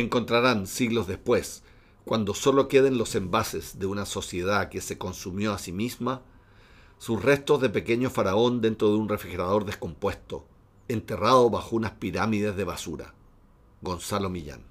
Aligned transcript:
encontrarán 0.00 0.66
siglos 0.66 1.06
después, 1.06 1.62
cuando 2.04 2.34
solo 2.34 2.68
queden 2.68 2.98
los 2.98 3.14
envases 3.14 3.78
de 3.78 3.86
una 3.86 4.06
sociedad 4.06 4.68
que 4.68 4.80
se 4.80 4.98
consumió 4.98 5.52
a 5.52 5.58
sí 5.58 5.72
misma, 5.72 6.22
sus 6.98 7.22
restos 7.22 7.60
de 7.60 7.70
pequeño 7.70 8.10
faraón 8.10 8.60
dentro 8.60 8.90
de 8.90 8.96
un 8.96 9.08
refrigerador 9.08 9.64
descompuesto, 9.64 10.46
enterrado 10.88 11.48
bajo 11.50 11.76
unas 11.76 11.92
pirámides 11.92 12.56
de 12.56 12.64
basura. 12.64 13.14
Gonzalo 13.80 14.28
Millán. 14.28 14.62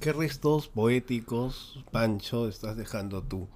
¿Qué 0.00 0.12
restos 0.12 0.68
poéticos, 0.68 1.84
Pancho, 1.90 2.48
estás 2.48 2.76
dejando 2.76 3.22
tú 3.22 3.48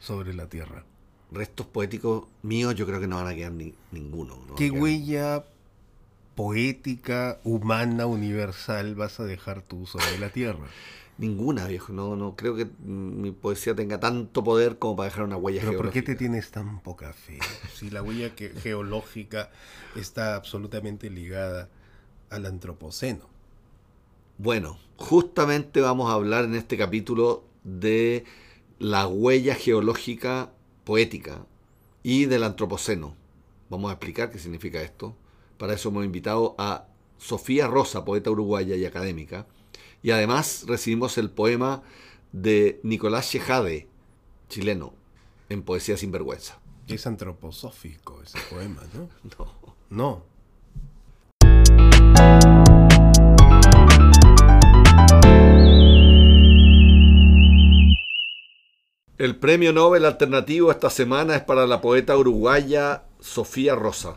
sobre 0.00 0.32
la 0.34 0.48
tierra? 0.48 0.84
Restos 1.32 1.66
poéticos 1.66 2.24
míos 2.42 2.74
yo 2.74 2.86
creo 2.86 3.00
que 3.00 3.06
no 3.06 3.16
van 3.16 3.28
a 3.28 3.34
quedar 3.34 3.52
ninguno. 3.90 4.38
¿Qué 4.56 4.70
huella 4.70 5.44
poética, 6.40 7.38
humana, 7.44 8.06
universal 8.06 8.94
vas 8.94 9.20
a 9.20 9.24
dejar 9.24 9.60
tú 9.60 9.84
sobre 9.84 10.16
la 10.18 10.30
tierra? 10.30 10.68
Ninguna, 11.18 11.66
viejo. 11.66 11.92
No, 11.92 12.16
no 12.16 12.34
creo 12.34 12.56
que 12.56 12.66
mi 12.82 13.30
poesía 13.30 13.74
tenga 13.74 14.00
tanto 14.00 14.42
poder 14.42 14.78
como 14.78 14.96
para 14.96 15.10
dejar 15.10 15.24
una 15.24 15.36
huella 15.36 15.60
¿Pero 15.60 15.76
¿Por 15.76 15.90
qué 15.90 16.00
te 16.00 16.14
tienes 16.14 16.50
tan 16.50 16.80
poca 16.80 17.12
fe? 17.12 17.38
Si 17.74 17.90
la 17.90 18.02
huella 18.02 18.32
geológica 18.62 19.50
está 19.96 20.34
absolutamente 20.34 21.10
ligada 21.10 21.68
al 22.30 22.46
antropoceno. 22.46 23.28
Bueno, 24.38 24.78
justamente 24.96 25.82
vamos 25.82 26.10
a 26.10 26.14
hablar 26.14 26.46
en 26.46 26.54
este 26.54 26.78
capítulo 26.78 27.44
de 27.64 28.24
la 28.78 29.06
huella 29.06 29.54
geológica 29.56 30.52
poética 30.84 31.44
y 32.02 32.24
del 32.24 32.44
antropoceno. 32.44 33.14
Vamos 33.68 33.90
a 33.90 33.92
explicar 33.92 34.30
qué 34.30 34.38
significa 34.38 34.80
esto. 34.80 35.14
Para 35.60 35.74
eso 35.74 35.90
hemos 35.90 36.06
invitado 36.06 36.54
a 36.56 36.86
Sofía 37.18 37.66
Rosa, 37.66 38.02
poeta 38.02 38.30
uruguaya 38.30 38.76
y 38.76 38.86
académica. 38.86 39.46
Y 40.02 40.10
además 40.10 40.64
recibimos 40.66 41.18
el 41.18 41.28
poema 41.28 41.82
de 42.32 42.80
Nicolás 42.82 43.30
Chejade, 43.30 43.86
chileno, 44.48 44.94
en 45.50 45.62
Poesía 45.62 45.98
sin 45.98 46.12
vergüenza. 46.12 46.58
Es 46.88 47.06
antroposófico 47.06 48.22
ese 48.22 48.38
poema, 48.48 48.80
¿no? 48.94 49.10
No. 49.90 50.22
No. 50.24 50.24
El 59.18 59.36
premio 59.36 59.74
Nobel 59.74 60.06
alternativo 60.06 60.70
esta 60.70 60.88
semana 60.88 61.36
es 61.36 61.42
para 61.42 61.66
la 61.66 61.82
poeta 61.82 62.16
uruguaya 62.16 63.02
Sofía 63.20 63.74
Rosa. 63.74 64.16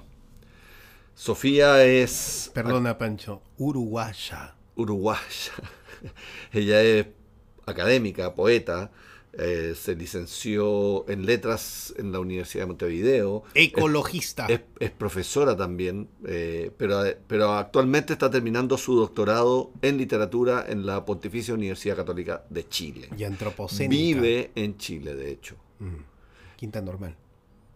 Sofía 1.15 1.83
es... 1.83 2.51
Perdona, 2.53 2.97
Pancho, 2.97 3.41
uruguaya. 3.57 4.55
Uruguaya. 4.75 5.53
Ella 6.51 6.81
es 6.81 7.07
académica, 7.65 8.35
poeta, 8.35 8.91
eh, 9.33 9.73
se 9.75 9.95
licenció 9.95 11.09
en 11.09 11.25
letras 11.25 11.93
en 11.97 12.11
la 12.11 12.19
Universidad 12.19 12.63
de 12.63 12.67
Montevideo. 12.67 13.43
Ecologista. 13.55 14.47
Es, 14.47 14.91
profesora 14.91 15.57
también, 15.57 16.07
eh, 16.27 16.71
pero, 16.77 17.03
pero 17.27 17.53
actualmente 17.53 18.13
está 18.13 18.29
terminando 18.29 18.77
su 18.77 18.95
doctorado 18.95 19.71
en 19.81 19.97
literatura 19.97 20.65
en 20.67 20.85
la 20.85 21.03
Pontificia 21.03 21.53
Universidad 21.53 21.95
Católica 21.95 22.43
de 22.49 22.67
Chile. 22.67 23.09
Y 23.17 23.23
antropocénica. 23.23 23.89
Vive 24.21 24.51
en 24.53 24.77
Chile, 24.77 25.15
de 25.15 25.31
hecho. 25.31 25.55
Mm. 25.79 26.55
Quinta 26.55 26.81
normal. 26.81 27.15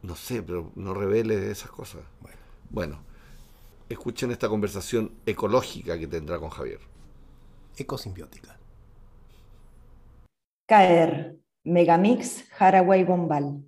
No 0.04 0.16
sé, 0.16 0.44
pero 0.44 0.72
no 0.76 0.94
revele 0.94 1.50
esas 1.50 1.72
cosas. 1.72 2.02
Bueno. 2.22 2.38
Bueno, 2.70 3.00
escuchen 3.90 4.32
esta 4.32 4.50
conversación 4.50 5.12
ecológica 5.26 5.98
que 5.98 6.08
tendrá 6.08 6.40
con 6.40 6.50
Javier. 6.50 6.80
Ecosimbiótica. 7.78 8.58
Caer. 10.66 11.38
Megamix 11.64 12.46
Haraway 12.58 13.04
Bombal. 13.04 13.62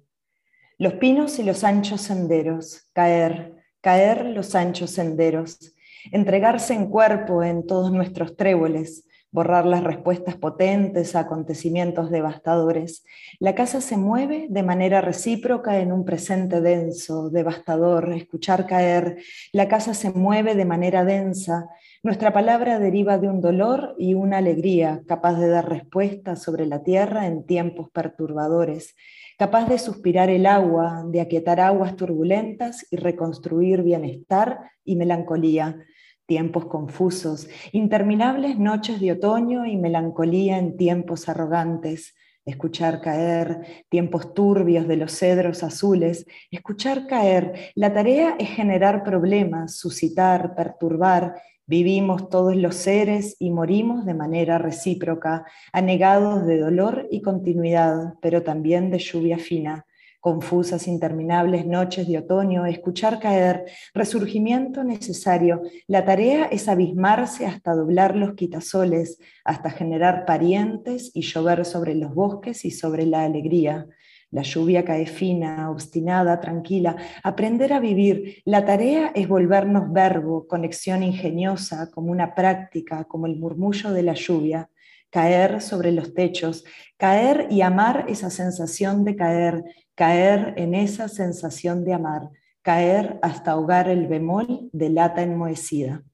Los 0.77 0.93
pinos 0.93 1.37
y 1.37 1.43
los 1.43 1.65
anchos 1.65 1.99
senderos, 2.01 2.89
caer, 2.93 3.55
caer 3.81 4.27
los 4.27 4.55
anchos 4.55 4.91
senderos, 4.91 5.75
entregarse 6.09 6.73
en 6.73 6.89
cuerpo 6.89 7.43
en 7.43 7.67
todos 7.67 7.91
nuestros 7.91 8.37
tréboles, 8.37 9.05
borrar 9.31 9.65
las 9.65 9.83
respuestas 9.83 10.35
potentes 10.35 11.15
a 11.15 11.21
acontecimientos 11.21 12.09
devastadores. 12.09 13.03
La 13.39 13.55
casa 13.55 13.81
se 13.81 13.97
mueve 13.97 14.47
de 14.49 14.63
manera 14.63 15.01
recíproca 15.01 15.79
en 15.79 15.91
un 15.91 16.05
presente 16.05 16.61
denso, 16.61 17.29
devastador, 17.29 18.11
escuchar 18.13 18.65
caer. 18.65 19.17
La 19.53 19.67
casa 19.67 19.93
se 19.93 20.11
mueve 20.11 20.55
de 20.55 20.65
manera 20.65 21.05
densa, 21.05 21.69
nuestra 22.01 22.31
palabra 22.31 22.79
deriva 22.79 23.17
de 23.17 23.27
un 23.27 23.41
dolor 23.41 23.93
y 23.97 24.13
una 24.13 24.37
alegría, 24.37 25.03
capaz 25.05 25.37
de 25.37 25.49
dar 25.49 25.67
respuesta 25.67 26.37
sobre 26.37 26.65
la 26.65 26.81
tierra 26.81 27.27
en 27.27 27.45
tiempos 27.45 27.89
perturbadores, 27.91 28.95
capaz 29.37 29.67
de 29.67 29.79
suspirar 29.79 30.29
el 30.29 30.45
agua, 30.45 31.03
de 31.05 31.19
aquietar 31.19 31.59
aguas 31.59 31.97
turbulentas 31.97 32.87
y 32.89 32.95
reconstruir 32.95 33.83
bienestar 33.83 34.59
y 34.85 34.95
melancolía. 34.95 35.75
Tiempos 36.29 36.67
confusos, 36.67 37.47
interminables 37.71 38.59
noches 38.59 38.99
de 38.99 39.13
otoño 39.13 39.65
y 39.65 39.77
melancolía 39.77 40.59
en 40.59 40.77
tiempos 40.77 41.27
arrogantes, 41.27 42.13
escuchar 42.45 43.01
caer, 43.01 43.85
tiempos 43.89 44.35
turbios 44.35 44.87
de 44.87 44.97
los 44.97 45.11
cedros 45.11 45.63
azules, 45.63 46.27
escuchar 46.51 47.07
caer. 47.07 47.71
La 47.73 47.95
tarea 47.95 48.35
es 48.37 48.47
generar 48.49 49.03
problemas, 49.03 49.77
suscitar, 49.77 50.53
perturbar, 50.53 51.33
Vivimos 51.65 52.29
todos 52.29 52.55
los 52.55 52.75
seres 52.75 53.35
y 53.37 53.51
morimos 53.51 54.03
de 54.03 54.15
manera 54.15 54.57
recíproca, 54.57 55.45
anegados 55.71 56.47
de 56.47 56.57
dolor 56.57 57.07
y 57.11 57.21
continuidad, 57.21 58.15
pero 58.23 58.41
también 58.41 58.89
de 58.89 58.97
lluvia 58.97 59.37
fina. 59.37 59.85
Confusas, 60.21 60.87
interminables 60.87 61.65
noches 61.65 62.05
de 62.05 62.17
otoño, 62.17 62.65
escuchar 62.65 63.19
caer, 63.19 63.65
resurgimiento 63.93 64.83
necesario. 64.83 65.61
La 65.87 66.03
tarea 66.03 66.45
es 66.45 66.67
abismarse 66.67 67.45
hasta 67.45 67.73
doblar 67.73 68.17
los 68.17 68.33
quitasoles, 68.33 69.17
hasta 69.45 69.69
generar 69.69 70.25
parientes 70.25 71.11
y 71.13 71.21
llover 71.21 71.63
sobre 71.63 71.95
los 71.95 72.13
bosques 72.13 72.65
y 72.65 72.71
sobre 72.71 73.05
la 73.05 73.23
alegría. 73.23 73.87
La 74.31 74.43
lluvia 74.43 74.83
cae 74.83 75.07
fina, 75.07 75.71
obstinada, 75.71 76.39
tranquila. 76.39 76.95
Aprender 77.23 77.71
a 77.73 77.79
vivir. 77.79 78.43
La 78.45 78.63
tarea 78.63 79.11
es 79.15 79.27
volvernos 79.27 79.91
verbo, 79.91 80.47
conexión 80.47 81.01
ingeniosa, 81.01 81.89
como 81.91 82.11
una 82.11 82.35
práctica, 82.35 83.05
como 83.05 83.25
el 83.25 83.37
murmullo 83.37 83.91
de 83.91 84.03
la 84.03 84.13
lluvia. 84.13 84.69
Caer 85.09 85.61
sobre 85.61 85.91
los 85.91 86.13
techos, 86.13 86.63
caer 86.95 87.47
y 87.49 87.61
amar 87.61 88.05
esa 88.09 88.29
sensación 88.29 89.03
de 89.03 89.15
caer, 89.15 89.63
caer 89.99 90.53
en 90.55 90.75
esa 90.75 91.09
sensación 91.09 91.83
de 91.83 91.93
amar, 91.93 92.29
caer 92.61 93.19
hasta 93.21 93.51
ahogar 93.51 93.89
el 93.89 94.07
bemol 94.07 94.69
de 94.71 94.89
lata 94.89 95.21
enmohecida. 95.23 96.05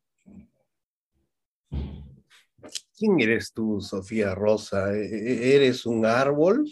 ¿Quién 2.97 3.19
eres 3.19 3.53
tú, 3.53 3.79
Sofía 3.81 4.33
Rosa? 4.33 4.91
¿E-, 4.91 5.05
e-, 5.05 5.55
¿Eres 5.55 5.85
un 5.85 6.03
árbol? 6.03 6.65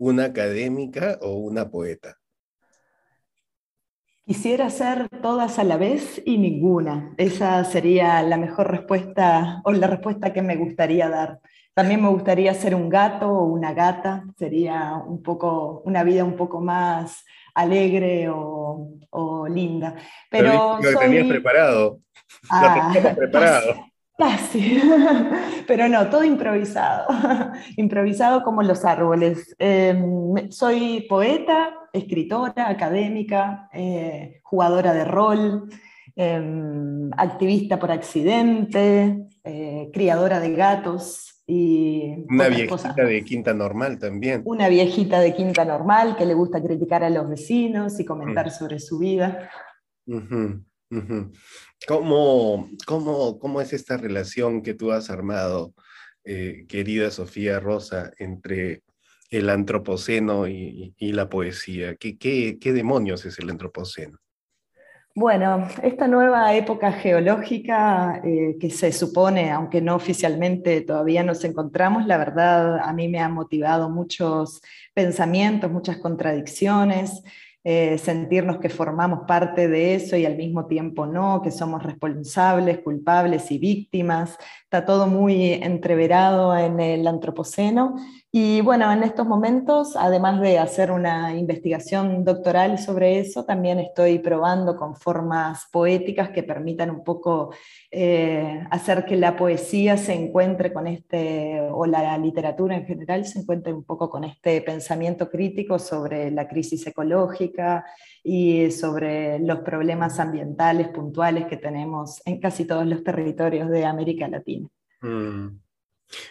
una 0.00 0.26
académica 0.26 1.18
o 1.22 1.38
una 1.38 1.70
poeta? 1.70 2.18
Quisiera 4.24 4.68
ser 4.68 5.08
todas 5.22 5.58
a 5.58 5.64
la 5.64 5.78
vez 5.78 6.20
y 6.24 6.36
ninguna. 6.36 7.14
Esa 7.16 7.64
sería 7.64 8.22
la 8.22 8.36
mejor 8.36 8.70
respuesta 8.70 9.62
o 9.64 9.72
la 9.72 9.86
respuesta 9.86 10.34
que 10.34 10.42
me 10.42 10.56
gustaría 10.56 11.08
dar. 11.08 11.40
También 11.78 12.02
me 12.02 12.08
gustaría 12.08 12.52
ser 12.54 12.74
un 12.74 12.88
gato 12.88 13.28
o 13.28 13.44
una 13.44 13.72
gata. 13.72 14.24
Sería 14.36 14.96
un 14.96 15.22
poco, 15.22 15.80
una 15.84 16.02
vida 16.02 16.24
un 16.24 16.34
poco 16.34 16.60
más 16.60 17.24
alegre 17.54 18.28
o, 18.28 19.46
linda. 19.48 19.94
Pero, 20.28 20.80
lo 20.82 20.98
tenías 20.98 21.28
preparado. 21.28 22.00
Ah, 22.50 22.92
preparado. 23.16 23.76
Casi, 24.16 24.82
pero 25.68 25.88
no, 25.88 26.10
todo 26.10 26.24
improvisado, 26.24 27.06
improvisado 27.76 28.42
como 28.42 28.64
los 28.64 28.84
árboles. 28.84 29.54
Em, 29.60 30.50
soy 30.50 31.06
poeta, 31.08 31.74
escritora, 31.92 32.68
académica, 32.68 33.68
eh, 33.72 34.40
jugadora 34.42 34.92
de 34.92 35.04
rol, 35.04 35.68
em, 36.16 37.08
activista 37.16 37.78
por 37.78 37.92
accidente, 37.92 39.28
eh, 39.44 39.90
criadora 39.92 40.40
de 40.40 40.52
gatos 40.56 41.27
y... 41.50 42.26
Una 42.28 42.48
viejita 42.48 43.04
de 43.04 43.24
quinta 43.24 43.54
normal 43.54 43.98
también. 43.98 44.42
Una 44.44 44.68
viejita 44.68 45.18
de 45.18 45.34
quinta 45.34 45.64
normal 45.64 46.14
que 46.16 46.26
le 46.26 46.34
gusta 46.34 46.62
criticar 46.62 47.02
a 47.02 47.08
los 47.08 47.26
vecinos 47.26 47.98
y 47.98 48.04
comentar 48.04 48.48
mm. 48.48 48.50
sobre 48.50 48.78
su 48.78 48.98
vida. 48.98 49.50
¿Cómo, 51.86 52.68
cómo, 52.86 53.60
es 53.62 53.72
esta 53.72 53.96
relación 53.96 54.62
que 54.62 54.74
tú 54.74 54.92
has 54.92 55.08
armado, 55.08 55.72
eh, 56.24 56.66
querida 56.68 57.10
Sofía 57.10 57.60
Rosa, 57.60 58.12
entre 58.18 58.82
el 59.30 59.48
antropoceno 59.48 60.46
y, 60.48 60.94
la 60.98 61.30
poesía? 61.30 61.96
¿Qué, 61.96 62.18
¿Qué, 62.18 62.72
demonios 62.74 63.24
es 63.24 63.38
el 63.38 63.48
antropoceno? 63.48 64.18
Bueno, 65.14 65.66
esta 65.82 66.06
nueva 66.06 66.54
época 66.54 66.92
geológica 66.92 68.20
eh, 68.24 68.56
que 68.60 68.70
se 68.70 68.92
supone, 68.92 69.50
aunque 69.50 69.80
no 69.80 69.96
oficialmente 69.96 70.80
todavía 70.82 71.24
nos 71.24 71.42
encontramos, 71.44 72.06
la 72.06 72.18
verdad 72.18 72.78
a 72.78 72.92
mí 72.92 73.08
me 73.08 73.18
ha 73.18 73.28
motivado 73.28 73.90
muchos 73.90 74.62
pensamientos, 74.94 75.72
muchas 75.72 75.98
contradicciones. 75.98 77.22
Eh, 77.64 77.98
sentirnos 77.98 78.58
que 78.60 78.68
formamos 78.70 79.26
parte 79.26 79.68
de 79.68 79.96
eso 79.96 80.16
y 80.16 80.24
al 80.24 80.36
mismo 80.36 80.66
tiempo 80.66 81.04
no, 81.06 81.42
que 81.42 81.50
somos 81.50 81.82
responsables, 81.82 82.78
culpables 82.78 83.50
y 83.50 83.58
víctimas. 83.58 84.38
Está 84.68 84.84
todo 84.84 85.06
muy 85.06 85.54
entreverado 85.54 86.54
en 86.54 86.78
el 86.78 87.06
antropoceno 87.06 87.96
y 88.30 88.60
bueno, 88.60 88.92
en 88.92 89.02
estos 89.02 89.26
momentos, 89.26 89.96
además 89.96 90.42
de 90.42 90.58
hacer 90.58 90.90
una 90.90 91.34
investigación 91.34 92.24
doctoral 92.24 92.78
sobre 92.78 93.20
eso, 93.20 93.46
también 93.46 93.78
estoy 93.78 94.18
probando 94.18 94.76
con 94.76 94.94
formas 94.96 95.66
poéticas 95.72 96.28
que 96.28 96.42
permitan 96.42 96.90
un 96.90 97.02
poco 97.02 97.54
eh, 97.90 98.62
hacer 98.70 99.06
que 99.06 99.16
la 99.16 99.34
poesía 99.34 99.96
se 99.96 100.12
encuentre 100.12 100.74
con 100.74 100.86
este, 100.86 101.58
o 101.72 101.86
la 101.86 102.18
literatura 102.18 102.76
en 102.76 102.84
general 102.84 103.24
se 103.24 103.38
encuentre 103.38 103.72
un 103.72 103.84
poco 103.84 104.10
con 104.10 104.24
este 104.24 104.60
pensamiento 104.60 105.30
crítico 105.30 105.78
sobre 105.78 106.30
la 106.30 106.46
crisis 106.46 106.86
ecológica 106.86 107.86
y 108.22 108.70
sobre 108.72 109.38
los 109.38 109.60
problemas 109.60 110.20
ambientales 110.20 110.88
puntuales 110.88 111.46
que 111.46 111.56
tenemos 111.56 112.20
en 112.26 112.40
casi 112.40 112.66
todos 112.66 112.84
los 112.86 113.02
territorios 113.02 113.70
de 113.70 113.86
América 113.86 114.28
Latina. 114.28 114.57
Mm. 115.00 115.58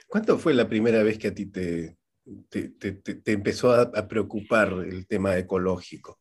¿Cuánto 0.07 0.37
fue 0.37 0.53
la 0.53 0.67
primera 0.67 1.03
vez 1.03 1.17
que 1.17 1.27
a 1.27 1.33
ti 1.33 1.45
te, 1.45 1.97
te, 2.49 3.31
empezó 3.31 3.71
a, 3.71 4.07
preocupar 4.07 4.73
el 4.73 5.07
tema 5.07 5.37
ecológico? 5.37 6.19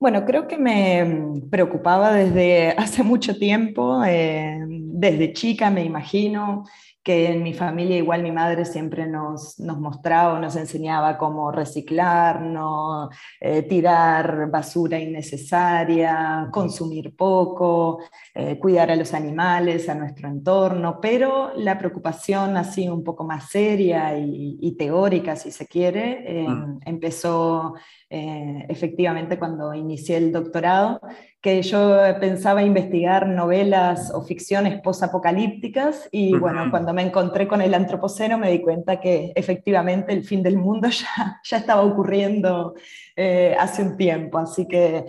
Bueno, 0.00 0.24
creo 0.24 0.46
que 0.46 0.58
me 0.58 1.40
preocupaba 1.50 2.12
desde 2.12 2.70
hace 2.78 3.02
mucho 3.02 3.36
tiempo, 3.36 4.04
eh, 4.04 4.58
desde 4.68 5.32
chica 5.32 5.70
me 5.70 5.84
imagino, 5.84 6.64
que 7.02 7.30
en 7.30 7.42
mi 7.42 7.54
familia 7.54 7.96
igual 7.96 8.22
mi 8.22 8.32
madre 8.32 8.64
siempre 8.64 9.06
nos, 9.06 9.58
nos 9.58 9.78
mostraba, 9.78 10.38
nos 10.38 10.56
enseñaba 10.56 11.16
cómo 11.16 11.50
reciclar, 11.50 12.42
no 12.42 13.08
eh, 13.40 13.62
tirar 13.62 14.50
basura 14.50 14.98
innecesaria, 14.98 16.48
consumir 16.50 17.16
poco, 17.16 18.00
eh, 18.34 18.58
cuidar 18.58 18.90
a 18.90 18.96
los 18.96 19.14
animales, 19.14 19.88
a 19.88 19.94
nuestro 19.94 20.28
entorno, 20.28 21.00
pero 21.00 21.52
la 21.56 21.78
preocupación 21.78 22.56
así 22.56 22.88
un 22.88 23.04
poco 23.04 23.24
más 23.24 23.48
seria 23.48 24.18
y, 24.18 24.76
teórica, 24.78 25.34
si 25.34 25.50
se 25.50 25.66
quiere, 25.66 26.46
mm. 26.46 26.80
empezó 26.84 27.74
eh, 28.10 28.64
efectivamente 28.68 29.38
cuando 29.38 29.74
inicié 29.74 30.16
el 30.16 30.32
doctorado 30.32 31.00
que 31.40 31.62
yo 31.62 31.96
pensaba 32.18 32.62
investigar 32.62 33.28
novelas 33.28 34.12
o 34.12 34.22
ficciones 34.22 34.80
posapocalípticas 34.80 36.08
y 36.10 36.34
bueno, 36.36 36.68
cuando 36.70 36.92
me 36.92 37.02
encontré 37.02 37.46
con 37.46 37.62
el 37.62 37.74
antropoceno 37.74 38.38
me 38.38 38.50
di 38.50 38.60
cuenta 38.60 38.98
que 39.00 39.32
efectivamente 39.36 40.12
el 40.12 40.24
fin 40.24 40.42
del 40.42 40.56
mundo 40.56 40.88
ya, 40.90 41.40
ya 41.44 41.56
estaba 41.58 41.82
ocurriendo 41.82 42.74
eh, 43.14 43.54
hace 43.58 43.82
un 43.82 43.96
tiempo, 43.96 44.38
así 44.38 44.66
que 44.66 45.06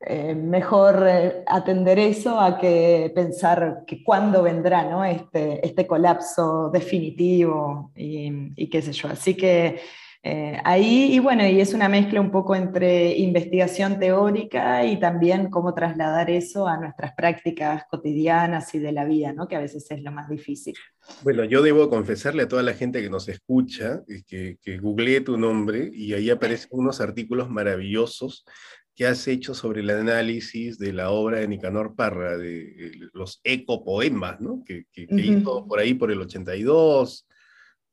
eh, 0.00 0.34
mejor 0.34 1.04
eh, 1.08 1.42
atender 1.46 1.98
eso 1.98 2.38
a 2.38 2.56
que 2.56 3.10
pensar 3.14 3.84
que 3.86 4.04
cuándo 4.04 4.42
vendrá 4.42 4.84
¿no? 4.84 5.04
este, 5.04 5.66
este 5.66 5.86
colapso 5.88 6.70
definitivo 6.70 7.90
y, 7.96 8.30
y 8.54 8.68
qué 8.68 8.80
sé 8.80 8.92
yo. 8.92 9.08
Así 9.08 9.34
que 9.34 9.80
eh, 10.22 10.58
ahí, 10.64 11.14
y 11.14 11.18
bueno, 11.20 11.46
y 11.46 11.60
es 11.60 11.74
una 11.74 11.88
mezcla 11.88 12.20
un 12.20 12.32
poco 12.32 12.56
entre 12.56 13.16
investigación 13.16 14.00
teórica 14.00 14.84
y 14.84 14.98
también 14.98 15.48
cómo 15.48 15.74
trasladar 15.74 16.28
eso 16.28 16.66
a 16.66 16.76
nuestras 16.76 17.14
prácticas 17.14 17.84
cotidianas 17.88 18.74
y 18.74 18.80
de 18.80 18.90
la 18.90 19.04
vida, 19.04 19.32
¿no? 19.32 19.46
que 19.46 19.54
a 19.54 19.60
veces 19.60 19.88
es 19.90 20.02
lo 20.02 20.10
más 20.10 20.28
difícil. 20.28 20.74
Bueno, 21.22 21.44
yo 21.44 21.62
debo 21.62 21.88
confesarle 21.88 22.42
a 22.42 22.48
toda 22.48 22.64
la 22.64 22.74
gente 22.74 23.00
que 23.00 23.10
nos 23.10 23.28
escucha 23.28 24.02
que, 24.26 24.58
que 24.60 24.78
googleé 24.78 25.20
tu 25.20 25.38
nombre 25.38 25.88
y 25.92 26.12
ahí 26.14 26.30
aparecen 26.30 26.68
unos 26.72 27.00
artículos 27.00 27.48
maravillosos 27.48 28.44
que 28.96 29.06
has 29.06 29.28
hecho 29.28 29.54
sobre 29.54 29.82
el 29.82 29.90
análisis 29.90 30.76
de 30.76 30.92
la 30.92 31.10
obra 31.10 31.38
de 31.38 31.46
Nicanor 31.46 31.94
Parra, 31.94 32.36
de, 32.36 32.90
los 33.12 33.40
ecopoemas, 33.44 34.40
¿no? 34.40 34.64
que, 34.66 34.86
que, 34.92 35.06
hizo 35.10 35.64
por 35.68 35.78
ahí 35.78 35.94
por 35.94 36.10
el 36.10 36.20
82, 36.20 37.28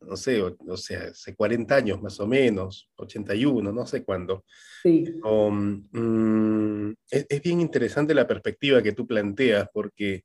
no 0.02 0.16
sé, 0.18 0.42
o, 0.42 0.78
sea, 0.78 1.04
hace 1.12 1.36
40 1.36 1.76
años 1.76 2.02
más 2.02 2.20
o 2.20 2.28
menos, 2.28 2.90
81, 2.96 3.72
no 3.72 3.86
sé 3.86 4.04
cuándo. 4.04 4.46
Sí. 4.84 5.06
Mm, 5.24 6.92
es, 7.10 7.42
bien 7.42 7.62
interesante 7.62 8.14
la 8.14 8.28
perspectiva 8.28 8.84
que 8.84 8.92
tú 8.92 9.08
planteas, 9.08 9.68
porque 9.74 10.24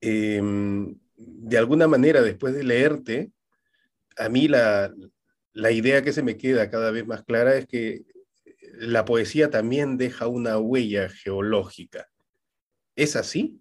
em, 0.00 0.94
de 1.16 1.58
alguna 1.58 1.88
manera, 1.88 2.22
después 2.22 2.54
de 2.54 2.64
leerte, 2.64 3.32
a 4.16 4.28
mí 4.28 4.48
la, 4.48 4.92
la 5.52 5.70
idea 5.70 6.02
que 6.02 6.12
se 6.12 6.22
me 6.22 6.36
queda 6.36 6.70
cada 6.70 6.90
vez 6.90 7.06
más 7.06 7.24
clara 7.24 7.56
es 7.56 7.66
que 7.66 8.04
la 8.78 9.04
poesía 9.04 9.50
también 9.50 9.96
deja 9.96 10.26
una 10.26 10.58
huella 10.58 11.08
geológica. 11.08 12.08
¿Es 12.96 13.16
así? 13.16 13.60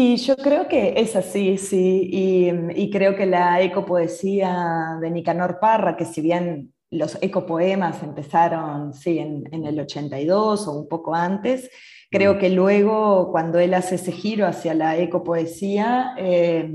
Y 0.00 0.14
yo 0.18 0.36
creo 0.36 0.68
que 0.68 0.94
es 0.96 1.16
así, 1.16 1.58
sí, 1.58 2.08
y, 2.12 2.88
creo 2.88 3.16
que 3.16 3.26
la 3.26 3.60
ecopoesía 3.60 4.96
de 5.00 5.10
Nicanor 5.10 5.58
Parra, 5.60 5.96
que 5.96 6.04
si 6.04 6.20
bien 6.20 6.72
los 6.88 7.18
ecopoemas 7.20 8.00
empezaron 8.04 8.94
sí, 8.94 9.18
en, 9.18 9.64
el 9.66 9.80
82 9.80 10.68
o 10.68 10.72
un 10.78 10.88
poco 10.88 11.16
antes, 11.16 11.68
creo 12.12 12.34
mm. 12.34 12.38
que 12.38 12.50
luego 12.50 13.32
cuando 13.32 13.58
él 13.58 13.74
hace 13.74 13.96
ese 13.96 14.12
giro 14.12 14.46
hacia 14.46 14.72
la 14.72 14.96
ecopoesía, 14.96 16.14
eh, 16.16 16.72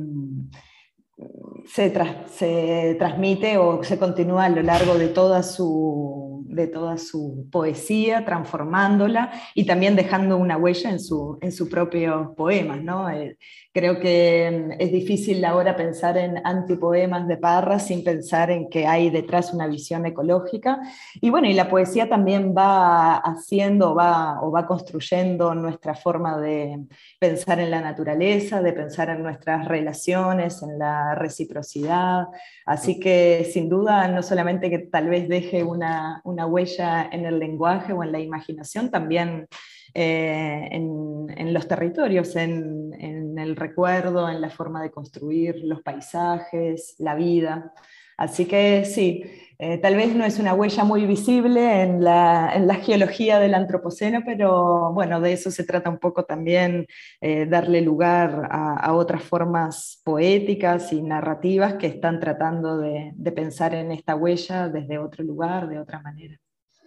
se, 1.66 1.94
se 2.28 2.96
transmite 3.00 3.58
o 3.58 3.82
se 3.84 3.98
continúa 3.98 4.44
a 4.46 4.50
lo 4.50 4.64
largo 4.64 4.96
de 4.96 5.08
toda 5.08 5.44
su 5.44 6.23
de 6.54 6.68
toda 6.68 6.98
su 6.98 7.48
poesía, 7.52 8.26
transformándola 8.26 9.32
y 9.56 9.66
también 9.66 9.96
dejando 9.96 10.38
una 10.38 10.58
huella 10.58 10.90
en, 10.90 11.00
su, 11.00 11.38
en 11.42 11.52
sus 11.52 11.70
propios 11.70 12.30
poemas. 12.36 12.82
¿no? 12.84 13.10
Eh, 13.10 13.38
creo 13.74 14.00
que 14.00 14.68
mm, 14.70 14.82
es 14.82 14.92
difícil 14.92 15.44
ahora 15.46 15.76
pensar 15.76 16.18
en 16.18 16.46
antipoemas 16.46 17.28
de 17.28 17.38
Parra 17.38 17.80
sin 17.80 18.04
pensar 18.04 18.52
en 18.52 18.70
que 18.70 18.86
hay 18.86 19.10
detrás 19.10 19.54
una 19.54 19.68
visión 19.68 20.06
ecológica. 20.06 20.80
Y 21.22 21.30
bueno, 21.30 21.48
y 21.48 21.54
la 21.54 21.70
poesía 21.70 22.08
también 22.08 22.54
va 22.56 23.16
haciendo 23.18 23.96
va, 23.96 24.42
o 24.42 24.52
va 24.52 24.68
construyendo 24.68 25.56
nuestra 25.56 25.96
forma 25.96 26.38
de 26.40 26.80
pensar 27.20 27.60
en 27.60 27.72
la 27.72 27.82
naturaleza, 27.82 28.62
de 28.62 28.74
pensar 28.74 29.10
en 29.10 29.24
nuestras 29.24 29.68
relaciones, 29.68 30.62
en 30.62 30.78
la 30.78 31.16
reciprocidad. 31.16 32.28
Así 32.66 33.00
que 33.00 33.50
sin 33.52 33.70
duda, 33.70 34.08
no 34.08 34.22
solamente 34.22 34.70
que 34.70 34.80
tal 34.80 35.10
vez 35.10 35.28
deje 35.28 35.64
una, 35.64 36.22
una 36.24 36.43
huella 36.46 37.10
en 37.12 37.26
el 37.26 37.40
lenguaje 37.40 37.94
o 37.94 38.04
en 38.04 38.12
la 38.12 38.20
imaginación, 38.20 38.90
también 38.90 39.48
eh, 39.94 40.70
en, 40.72 41.54
los 41.54 41.68
territorios, 41.68 42.36
en, 42.36 43.38
el 43.38 43.56
recuerdo, 43.56 44.30
en 44.30 44.42
la 44.42 44.50
forma 44.50 44.82
de 44.82 44.92
construir 44.92 45.58
los 45.64 45.82
paisajes, 45.82 46.96
la 47.00 47.16
vida. 47.16 47.74
Así 48.18 48.46
que 48.46 48.86
sí, 48.86 49.24
eh, 49.64 49.78
tal 49.78 49.96
vez 49.96 50.14
no 50.16 50.26
es 50.26 50.40
una 50.40 50.54
huella 50.54 50.84
muy 50.84 51.06
visible 51.06 51.82
en 51.82 52.04
la, 52.04 52.54
en 52.54 52.68
la, 52.68 52.76
geología 52.76 53.40
del 53.40 53.54
antropoceno, 53.54 54.22
pero 54.26 54.92
bueno, 54.94 55.22
de 55.22 55.34
eso 55.34 55.52
se 55.52 55.64
trata 55.64 55.90
un 55.90 56.00
poco 56.00 56.26
también, 56.26 56.86
eh, 57.22 57.46
darle 57.46 57.82
lugar 57.82 58.48
a, 58.52 58.76
a, 58.76 58.94
otras 58.94 59.24
formas 59.24 60.02
poéticas 60.04 60.92
y 60.92 61.02
narrativas 61.02 61.76
que 61.76 61.88
están 61.88 62.20
tratando 62.20 62.78
de, 62.78 63.12
de 63.16 63.32
pensar 63.32 63.74
en 63.74 63.92
esta 63.92 64.16
huella 64.16 64.68
desde 64.68 64.98
otro 64.98 65.24
lugar, 65.24 65.70
de 65.70 65.80
otra 65.80 66.02
manera. 66.02 66.38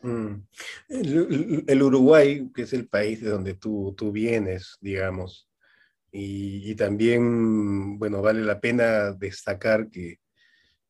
Mm. 0.03 0.43
El, 0.89 1.83
Uruguay, 1.83 2.49
que 2.55 2.63
es 2.63 2.73
el 2.73 2.89
país 2.89 3.21
de 3.23 3.31
donde 3.31 3.55
tú, 3.55 3.95
tú 3.97 4.13
vienes, 4.13 4.77
digamos, 4.81 5.49
y, 6.13 6.75
también, 6.77 7.99
bueno, 7.99 8.23
vale 8.23 8.41
la 8.43 8.61
pena 8.61 9.13
destacar 9.13 9.91
que, 9.91 10.19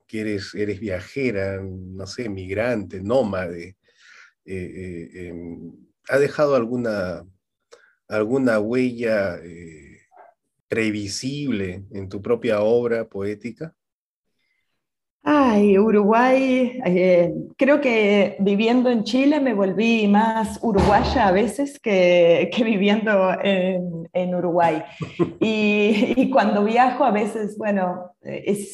que 0.07 0.21
eres, 0.21 0.55
eres 0.55 0.81
viajera, 0.81 1.61
no 1.63 2.07
sé, 2.07 2.29
migrante, 2.29 3.03
nómade, 3.03 3.77
eh, 4.45 4.73
eh, 5.15 5.29
em, 5.29 5.73
¿ha 6.09 6.19
dejado 6.19 6.55
alguna, 6.55 7.27
alguna 8.09 8.61
huella 8.61 9.39
eh, 9.43 10.01
previsible 10.69 11.85
en 11.93 12.09
tu 12.09 12.23
propia 12.23 12.63
obra 12.63 13.09
poética? 13.09 13.76
Ay, 15.29 15.77
Uruguay, 15.77 16.79
eh, 16.87 17.35
creo 17.57 17.81
que 17.81 18.37
viviendo 18.39 18.91
en 18.91 19.03
Chile 19.03 19.41
me 19.41 19.55
volví 19.55 20.07
más 20.07 20.61
uruguaya 20.63 21.27
a 21.27 21.33
veces 21.33 21.81
que, 21.81 22.49
viviendo 22.65 23.33
en, 23.43 24.35
Uruguay. 24.37 24.85
Y, 25.41 26.31
cuando 26.31 26.63
viajo 26.63 27.03
a 27.03 27.11
veces, 27.11 27.59
bueno, 27.59 28.13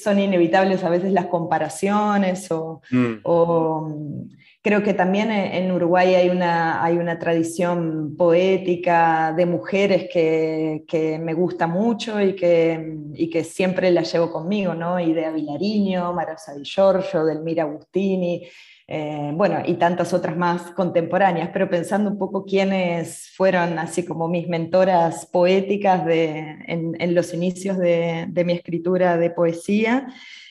son 0.02 0.18
inevitables 0.18 0.84
a 0.84 0.90
veces 0.90 1.12
las 1.12 1.26
comparaciones 1.26 2.50
o, 2.50 2.82
mm. 2.90 4.28
Creo 4.64 4.84
que 4.84 4.94
también 4.94 5.32
en 5.32 5.72
Uruguay 5.72 6.14
hay 6.14 6.28
una, 6.28 6.84
hay 6.84 6.96
una 6.96 7.18
tradición 7.18 8.14
poética 8.16 9.32
de 9.36 9.44
mujeres 9.44 10.08
que, 10.12 10.84
que 10.86 11.18
me 11.18 11.34
gusta 11.34 11.66
mucho 11.66 12.20
y 12.20 12.36
que, 12.36 12.96
y 13.12 13.28
que, 13.28 13.42
siempre 13.42 13.90
la 13.90 14.02
llevo 14.02 14.30
conmigo, 14.30 14.72
¿no? 14.74 15.00
Idea 15.00 15.32
Vilariño, 15.32 16.12
Marosa 16.12 16.54
Di 16.54 16.62
Giorgio, 16.62 17.24
Delmira 17.24 17.64
Agustini, 17.64 18.46
eh, 18.86 19.32
bueno, 19.34 19.62
y 19.66 19.74
tantas 19.74 20.12
otras 20.12 20.36
más 20.36 20.70
contemporáneas, 20.70 21.50
pero 21.52 21.68
pensando 21.68 22.08
un 22.08 22.18
poco 22.18 22.44
quiénes 22.44 23.32
fueron 23.36 23.80
así 23.80 24.04
como 24.04 24.28
mis 24.28 24.46
mentoras 24.46 25.26
poéticas 25.26 26.06
de, 26.06 26.38
en, 26.68 26.94
en, 27.00 27.14
los 27.16 27.34
inicios 27.34 27.78
de, 27.78 28.26
de 28.28 28.44
mi 28.44 28.52
escritura 28.52 29.16
de 29.16 29.30
poesía. 29.30 30.06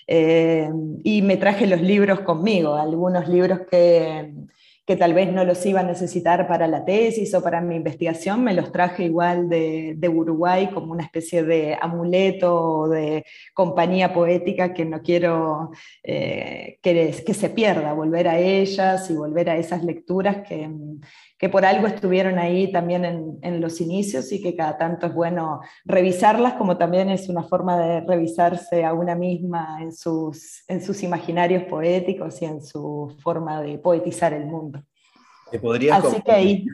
Eh, 0.08 0.70
y 1.04 1.22
me 1.22 1.38
traje 1.38 1.68
los 1.68 1.82
libros 1.82 2.22
conmigo, 2.22 2.76
algunos 2.76 3.28
libros 3.28 3.62
que, 3.70 4.34
que 4.86 4.96
tal 4.98 5.14
vez 5.14 5.32
no 5.32 5.46
los 5.46 5.66
iba 5.66 5.80
a 5.80 5.84
necesitar 5.84 6.48
para 6.48 6.68
la 6.68 6.84
tesis 6.84 7.34
o 7.34 7.42
para 7.42 7.62
mi 7.62 7.76
investigación, 7.76 8.44
me 8.44 8.54
los 8.54 8.72
traje 8.72 9.06
igual 9.06 9.48
de, 9.48 9.94
de 9.96 10.10
Uruguay 10.10 10.70
como 10.74 10.92
una 10.92 11.04
especie 11.04 11.44
de 11.44 11.78
amuleto 11.80 12.54
o 12.54 12.90
de 12.90 13.24
compañía 13.54 14.14
poética 14.14 14.74
que 14.74 14.84
no 14.86 15.02
quiero 15.02 15.72
eh, 16.04 16.80
que, 16.82 17.24
que, 17.26 17.34
se 17.34 17.50
pierda, 17.50 17.94
volver 17.94 18.28
a 18.28 18.40
ellas 18.40 19.10
y 19.10 19.14
volver 19.14 19.50
a 19.50 19.58
esas 19.58 19.84
lecturas 19.84 20.46
que, 20.48 20.70
que 21.42 21.50
por 21.50 21.66
algo 21.66 21.88
estuvieron 21.88 22.38
ahí 22.38 22.72
también 22.72 23.04
en, 23.04 23.40
en, 23.42 23.62
los 23.62 23.82
inicios 23.82 24.32
y 24.32 24.40
que 24.40 24.56
cada 24.56 24.78
tanto 24.78 25.08
es 25.08 25.14
bueno 25.16 25.62
revisarlas, 25.86 26.54
como 26.54 26.78
también 26.78 27.10
es 27.10 27.30
una 27.30 27.42
forma 27.42 27.80
de 27.80 28.02
revisarse 28.02 28.86
a 28.86 28.94
una 28.94 29.16
misma 29.16 29.80
en 29.82 29.92
sus, 29.92 30.64
en 30.68 30.84
sus 30.84 31.02
imaginarios 31.02 31.64
poéticos 31.64 32.40
y 32.44 32.46
en 32.46 32.62
su 32.62 33.18
forma 33.24 33.60
de 33.60 33.80
poetizar 33.80 34.34
el 34.34 34.46
mundo. 34.46 34.84
¿Te 35.50 35.58
podrías, 35.58 36.06
Así 36.06 36.22
que 36.22 36.32
ahí. 36.32 36.66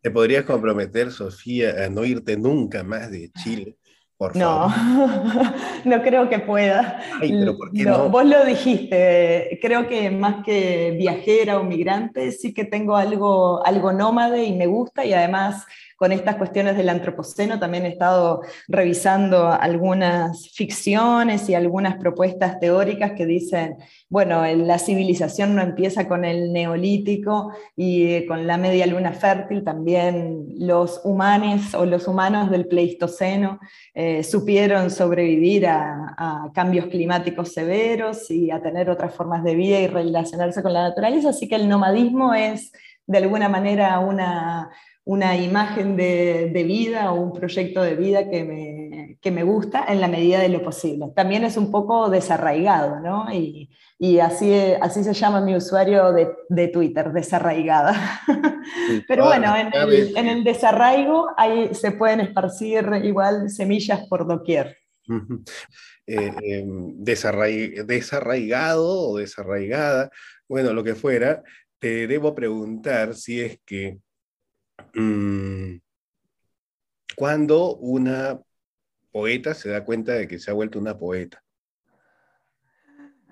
¿Te 0.00 0.10
podrías 0.10 0.46
comprometer, 0.46 1.12
Sofía, 1.12 1.84
a 1.84 1.90
no 1.90 2.02
irte 2.06 2.38
nunca 2.38 2.82
más 2.82 3.10
de 3.10 3.30
Chile? 3.42 3.76
No, 4.34 4.68
no 5.84 6.02
creo 6.02 6.28
que 6.28 6.40
pueda. 6.40 7.00
Vos 8.08 8.24
lo 8.24 8.44
dijiste, 8.44 9.58
creo 9.62 9.86
que 9.86 10.10
más 10.10 10.44
que 10.44 10.96
viajera 10.98 11.60
o 11.60 11.64
migrante, 11.64 12.32
sí 12.32 12.52
que 12.52 12.64
tengo 12.64 12.96
algo, 12.96 13.64
algo 13.64 13.92
nómade 13.92 14.44
y 14.44 14.56
me 14.56 14.66
gusta 14.66 15.04
y 15.04 15.12
además 15.12 15.66
con 15.98 16.12
estas 16.12 16.36
cuestiones 16.36 16.76
del 16.76 16.90
antropoceno 16.90 17.58
también 17.58 17.84
he 17.84 17.88
estado 17.88 18.42
revisando 18.68 19.48
algunas 19.48 20.48
ficciones 20.50 21.48
y 21.48 21.56
algunas 21.56 21.96
propuestas 21.96 22.60
teóricas 22.60 23.12
que 23.12 23.26
dicen, 23.26 23.78
bueno, 24.08 24.46
la 24.46 24.78
civilización 24.78 25.56
no 25.56 25.62
empieza 25.62 26.06
con 26.06 26.24
el 26.24 26.52
neolítico 26.52 27.52
y 27.74 28.24
con 28.26 28.46
la 28.46 28.56
media 28.58 28.86
luna 28.86 29.12
fértil, 29.12 29.64
también 29.64 30.46
los 30.56 31.00
humanos 31.02 31.74
o 31.74 31.84
los 31.84 32.06
humanos 32.06 32.48
del 32.48 32.68
Pleistoceno 32.68 33.58
eh, 33.92 34.22
supieron 34.22 34.92
sobrevivir 34.92 35.66
a, 35.66 36.14
a 36.16 36.50
cambios 36.54 36.86
climáticos 36.86 37.52
severos 37.52 38.30
y 38.30 38.52
a 38.52 38.62
tener 38.62 38.88
otras 38.88 39.12
formas 39.12 39.42
de 39.42 39.56
vida 39.56 39.80
y 39.80 39.88
relacionarse 39.88 40.62
con 40.62 40.72
la 40.72 40.82
naturaleza, 40.90 41.30
así 41.30 41.48
que 41.48 41.56
el 41.56 41.68
nomadismo 41.68 42.34
es 42.34 42.70
de 43.08 43.18
alguna 43.18 43.48
manera 43.48 43.98
una, 43.98 44.70
una 45.08 45.38
imagen 45.38 45.96
de, 45.96 46.50
de, 46.52 46.62
vida 46.64 47.10
o 47.12 47.18
un 47.18 47.32
proyecto 47.32 47.80
de 47.80 47.96
vida 47.96 48.28
que 48.28 48.44
me, 48.44 49.16
que 49.22 49.30
me, 49.30 49.42
gusta 49.42 49.86
en 49.88 50.02
la 50.02 50.06
medida 50.06 50.38
de 50.38 50.50
lo 50.50 50.62
posible. 50.62 51.06
También 51.16 51.44
es 51.44 51.56
un 51.56 51.70
poco 51.70 52.10
desarraigado, 52.10 53.00
¿no? 53.00 53.32
Y, 53.32 53.70
y 53.98 54.18
así, 54.18 54.52
así 54.78 55.02
se 55.02 55.14
llama 55.14 55.40
mi 55.40 55.56
usuario 55.56 56.12
de, 56.12 56.28
de 56.50 56.68
Twitter, 56.68 57.10
desarraigada. 57.10 58.20
Pero 59.08 59.24
bueno, 59.24 59.56
en 59.56 59.72
el, 59.72 60.14
en 60.14 60.26
el, 60.28 60.44
desarraigo 60.44 61.30
ahí 61.38 61.74
se 61.74 61.92
pueden 61.92 62.20
esparcir 62.20 62.86
igual 63.02 63.48
semillas 63.48 64.06
por 64.10 64.28
doquier. 64.28 64.76
eh, 66.06 66.32
eh, 66.42 66.64
desarraigado 67.86 69.08
o 69.08 69.16
desarraigada, 69.16 70.10
bueno, 70.46 70.74
lo 70.74 70.84
que 70.84 70.94
fuera, 70.94 71.42
te 71.78 72.06
debo 72.06 72.34
preguntar 72.34 73.14
si 73.14 73.40
es 73.40 73.58
que 73.64 73.96
cuando 77.16 77.76
una 77.76 78.40
poeta 79.10 79.54
se 79.54 79.70
da 79.70 79.84
cuenta 79.84 80.12
de 80.12 80.28
que 80.28 80.38
se 80.38 80.50
ha 80.50 80.54
vuelto 80.54 80.78
una 80.78 80.96
poeta? 80.96 81.42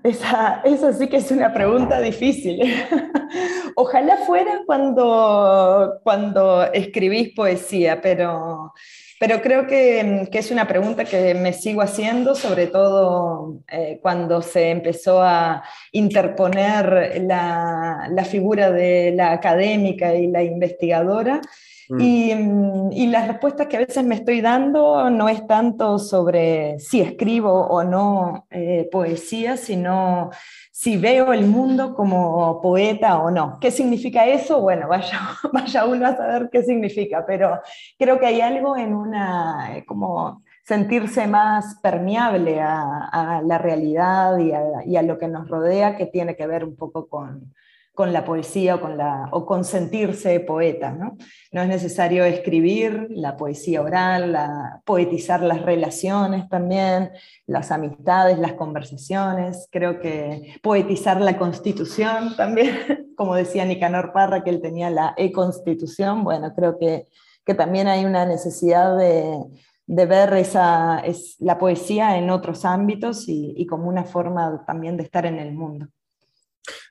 Esa, 0.02 0.60
esa 0.64 0.92
sí 0.92 1.08
que 1.08 1.16
es 1.16 1.30
una 1.30 1.52
pregunta 1.52 2.00
difícil. 2.00 2.60
Ojalá 3.74 4.18
fuera 4.18 4.62
cuando, 4.64 6.00
cuando 6.02 6.64
escribís 6.72 7.34
poesía, 7.34 8.00
pero, 8.00 8.72
pero 9.18 9.40
creo 9.40 9.66
que, 9.66 10.28
que, 10.30 10.38
es 10.38 10.50
una 10.50 10.68
pregunta 10.68 11.04
que 11.04 11.34
me 11.34 11.52
sigo 11.52 11.80
haciendo, 11.80 12.34
sobre 12.34 12.66
todo 12.66 13.60
eh, 13.68 13.98
cuando 14.02 14.42
se 14.42 14.70
empezó 14.70 15.22
a 15.22 15.62
interponer 15.92 17.22
la, 17.22 18.08
la, 18.10 18.24
figura 18.24 18.70
de 18.70 19.12
la 19.16 19.32
académica 19.32 20.14
y 20.14 20.26
la 20.26 20.42
investigadora. 20.42 21.40
Mm. 21.88 22.00
Y, 22.00 23.02
y, 23.02 23.06
las 23.06 23.28
respuestas 23.28 23.68
que 23.68 23.76
a 23.76 23.80
veces 23.80 24.04
me 24.04 24.16
estoy 24.16 24.40
dando 24.40 25.08
no 25.08 25.28
es 25.28 25.46
tanto 25.46 25.98
sobre 25.98 26.78
si 26.78 27.00
escribo 27.00 27.52
o 27.52 27.84
no 27.84 28.46
eh, 28.50 28.88
poesía, 28.90 29.56
sino 29.56 30.30
si 30.78 30.98
veo 30.98 31.32
el 31.32 31.46
mundo 31.46 31.94
como 31.94 32.60
poeta 32.60 33.18
o 33.22 33.30
no. 33.30 33.58
¿Qué 33.58 33.70
significa 33.70 34.26
eso? 34.26 34.60
Bueno, 34.60 34.88
vaya, 34.90 35.20
vaya 35.50 35.86
uno 35.86 36.06
a 36.06 36.14
saber 36.14 36.50
qué 36.52 36.62
significa, 36.64 37.24
pero 37.26 37.62
creo 37.98 38.20
que 38.20 38.26
hay 38.26 38.42
algo 38.42 38.76
en 38.76 38.94
una, 38.94 39.74
eh, 39.74 39.86
como 39.86 40.42
sentirse 40.62 41.26
más 41.28 41.76
permeable 41.80 42.60
a, 42.60 43.40
la 43.42 43.56
realidad 43.56 44.36
y 44.84 44.96
a, 44.96 45.02
lo 45.02 45.16
que 45.16 45.28
nos 45.28 45.48
rodea, 45.48 45.96
que 45.96 46.04
tiene 46.04 46.36
que 46.36 46.46
ver 46.46 46.62
un 46.62 46.76
poco 46.76 47.08
con, 47.08 47.54
con 47.96 48.12
la 48.12 48.26
poesía 48.26 48.74
o 48.74 48.80
con, 48.82 48.98
la, 48.98 49.30
o 49.32 49.64
sentirse 49.64 50.38
poeta. 50.40 50.92
¿no? 50.92 51.16
no 51.50 51.62
es 51.62 51.68
necesario 51.68 52.26
escribir 52.26 53.06
la 53.08 53.38
poesía 53.38 53.80
oral, 53.80 54.32
la, 54.32 54.82
poetizar 54.84 55.42
las 55.42 55.62
relaciones 55.62 56.46
también, 56.50 57.10
las 57.46 57.72
amistades, 57.72 58.38
las 58.38 58.52
conversaciones. 58.52 59.66
Creo 59.72 59.98
que 59.98 60.56
poetizar 60.62 61.22
la 61.22 61.38
constitución 61.38 62.36
también, 62.36 62.76
como 63.16 63.34
decía 63.34 63.64
Nicanor 63.64 64.12
Parra, 64.12 64.44
que 64.44 64.50
él 64.50 64.60
tenía 64.60 64.90
la 64.90 65.14
e-constitución. 65.16 66.22
Bueno, 66.22 66.52
creo 66.54 66.78
que, 66.78 67.06
que 67.46 67.54
también 67.54 67.88
hay 67.88 68.04
una 68.04 68.26
necesidad 68.26 68.94
de, 68.98 69.42
de 69.86 70.04
ver 70.04 70.34
esa, 70.34 70.98
es, 70.98 71.36
la 71.38 71.56
poesía 71.56 72.18
en 72.18 72.28
otros 72.28 72.66
ámbitos 72.66 73.24
y 73.26 73.66
como 73.66 73.88
una 73.88 74.04
forma 74.04 74.66
también 74.66 74.98
de 74.98 75.04
estar 75.04 75.24
en 75.24 75.38
el 75.38 75.54
mundo. 75.54 75.86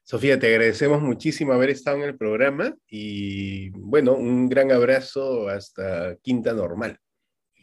Sofía, 0.04 0.40
te 0.40 0.48
agradecemos 0.48 1.02
muchísimo 1.02 1.54
haber 1.54 1.70
estado 1.70 1.98
en 1.98 2.04
el 2.04 2.18
programa 2.18 2.76
y 2.90 3.70
bueno, 3.72 4.14
un 4.14 4.48
gran 4.50 4.72
abrazo 4.72 5.50
hasta 5.50 6.16
Quinta 6.22 6.54
Normal. 6.54 7.00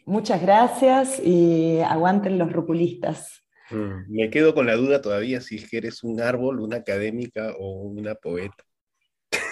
Muchas 0.05 0.41
gracias 0.41 1.21
y 1.23 1.79
aguanten 1.79 2.37
los 2.37 2.51
rupulistas. 2.51 3.41
Mm, 3.71 4.13
me 4.13 4.29
quedo 4.29 4.53
con 4.53 4.65
la 4.67 4.75
duda 4.75 5.01
todavía 5.01 5.39
si 5.39 5.65
eres 5.71 6.03
un 6.03 6.19
árbol, 6.19 6.59
una 6.59 6.77
académica 6.77 7.53
o 7.57 7.83
una 7.83 8.15
poeta. 8.15 8.63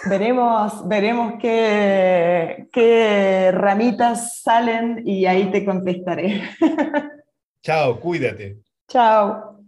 Veremos, 0.10 0.88
veremos 0.88 1.36
qué, 1.39 2.68
qué 2.72 3.51
ramitas 3.53 4.41
salen 4.41 5.03
y 5.06 5.25
ahí 5.25 5.51
te 5.51 5.63
contestaré. 5.63 6.41
Chao, 7.63 8.00
cuídate. 8.00 8.58
Chao. 8.88 9.61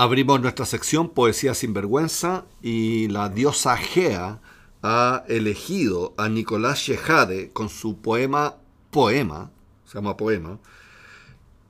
Abrimos 0.00 0.40
nuestra 0.40 0.64
sección 0.64 1.10
Poesía 1.10 1.52
sin 1.52 1.74
vergüenza 1.74 2.46
y 2.62 3.08
la 3.08 3.28
diosa 3.28 3.76
Gea 3.76 4.40
ha 4.82 5.24
elegido 5.28 6.14
a 6.16 6.30
Nicolás 6.30 6.78
Shehade 6.78 7.50
con 7.52 7.68
su 7.68 7.98
poema 7.98 8.56
Poema, 8.90 9.50
se 9.84 9.98
llama 9.98 10.16
Poema, 10.16 10.58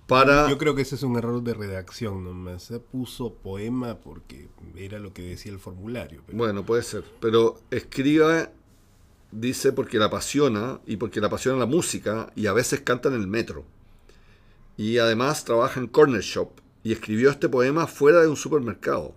para... 0.06 0.48
Yo 0.48 0.58
creo 0.58 0.76
que 0.76 0.82
ese 0.82 0.94
es 0.94 1.02
un 1.02 1.16
error 1.16 1.42
de 1.42 1.54
redacción 1.54 2.22
nomás. 2.22 2.62
Se 2.62 2.78
puso 2.78 3.34
poema 3.34 3.98
porque 3.98 4.48
era 4.76 5.00
lo 5.00 5.12
que 5.12 5.22
decía 5.22 5.50
el 5.50 5.58
formulario. 5.58 6.22
Pero... 6.24 6.38
Bueno, 6.38 6.64
puede 6.64 6.84
ser. 6.84 7.02
Pero 7.20 7.58
escribe, 7.72 8.48
dice, 9.32 9.72
porque 9.72 9.98
la 9.98 10.04
apasiona 10.04 10.78
y 10.86 10.98
porque 10.98 11.20
la 11.20 11.26
apasiona 11.26 11.58
la 11.58 11.66
música 11.66 12.30
y 12.36 12.46
a 12.46 12.52
veces 12.52 12.82
canta 12.82 13.08
en 13.08 13.16
el 13.16 13.26
metro. 13.26 13.64
Y 14.76 14.98
además 14.98 15.44
trabaja 15.44 15.80
en 15.80 15.88
Corner 15.88 16.20
Shop 16.20 16.60
y 16.82 16.92
escribió 16.92 17.30
este 17.30 17.48
poema 17.48 17.86
fuera 17.86 18.20
de 18.20 18.28
un 18.28 18.36
supermercado. 18.36 19.14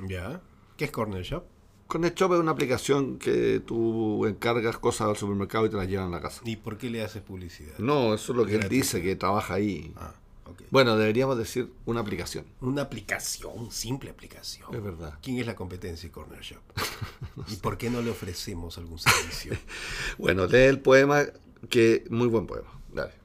¿Ya? 0.00 0.40
¿Qué 0.76 0.86
es 0.86 0.90
Corner 0.90 1.22
Shop? 1.22 1.44
Connect 1.90 2.18
Shop 2.18 2.34
es 2.34 2.38
una 2.38 2.52
aplicación 2.52 3.18
que 3.18 3.60
tú 3.66 4.24
encargas 4.24 4.78
cosas 4.78 5.08
al 5.08 5.16
supermercado 5.16 5.66
y 5.66 5.70
te 5.70 5.76
las 5.76 5.88
llevan 5.88 6.06
a 6.08 6.16
la 6.16 6.20
casa. 6.22 6.40
¿Y 6.44 6.54
por 6.54 6.78
qué 6.78 6.88
le 6.88 7.02
haces 7.02 7.20
publicidad? 7.20 7.76
No, 7.78 8.14
eso 8.14 8.32
es 8.32 8.38
lo 8.38 8.46
que 8.46 8.54
él 8.54 8.68
dice, 8.68 9.02
que 9.02 9.16
trabaja 9.16 9.54
ahí. 9.54 9.92
Ah, 9.96 10.14
ok. 10.46 10.62
Bueno, 10.70 10.96
deberíamos 10.96 11.36
decir 11.36 11.72
una 11.86 11.98
aplicación. 11.98 12.46
Una 12.60 12.82
aplicación, 12.82 13.72
simple 13.72 14.08
aplicación. 14.08 14.72
Es 14.72 14.80
verdad. 14.80 15.18
¿Quién 15.20 15.38
es 15.38 15.46
la 15.46 15.56
competencia 15.56 16.08
de 16.08 16.12
Corner 16.12 16.40
Shop? 16.40 16.62
¿Y 17.48 17.56
por 17.56 17.76
qué 17.76 17.90
no 17.90 18.00
le 18.02 18.10
ofrecemos 18.10 18.78
algún 18.78 18.98
servicio? 19.00 19.52
Bueno, 20.16 20.46
lee 20.46 20.58
el 20.58 20.78
poema, 20.78 21.24
que 21.68 22.04
muy 22.08 22.28
buen 22.28 22.46
poema. 22.46 22.70
Dale. 22.94 23.19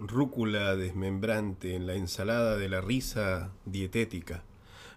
Rúcula 0.00 0.74
desmembrante 0.74 1.76
en 1.76 1.86
la 1.86 1.94
ensalada 1.94 2.56
de 2.56 2.68
la 2.68 2.80
risa 2.80 3.52
dietética, 3.64 4.42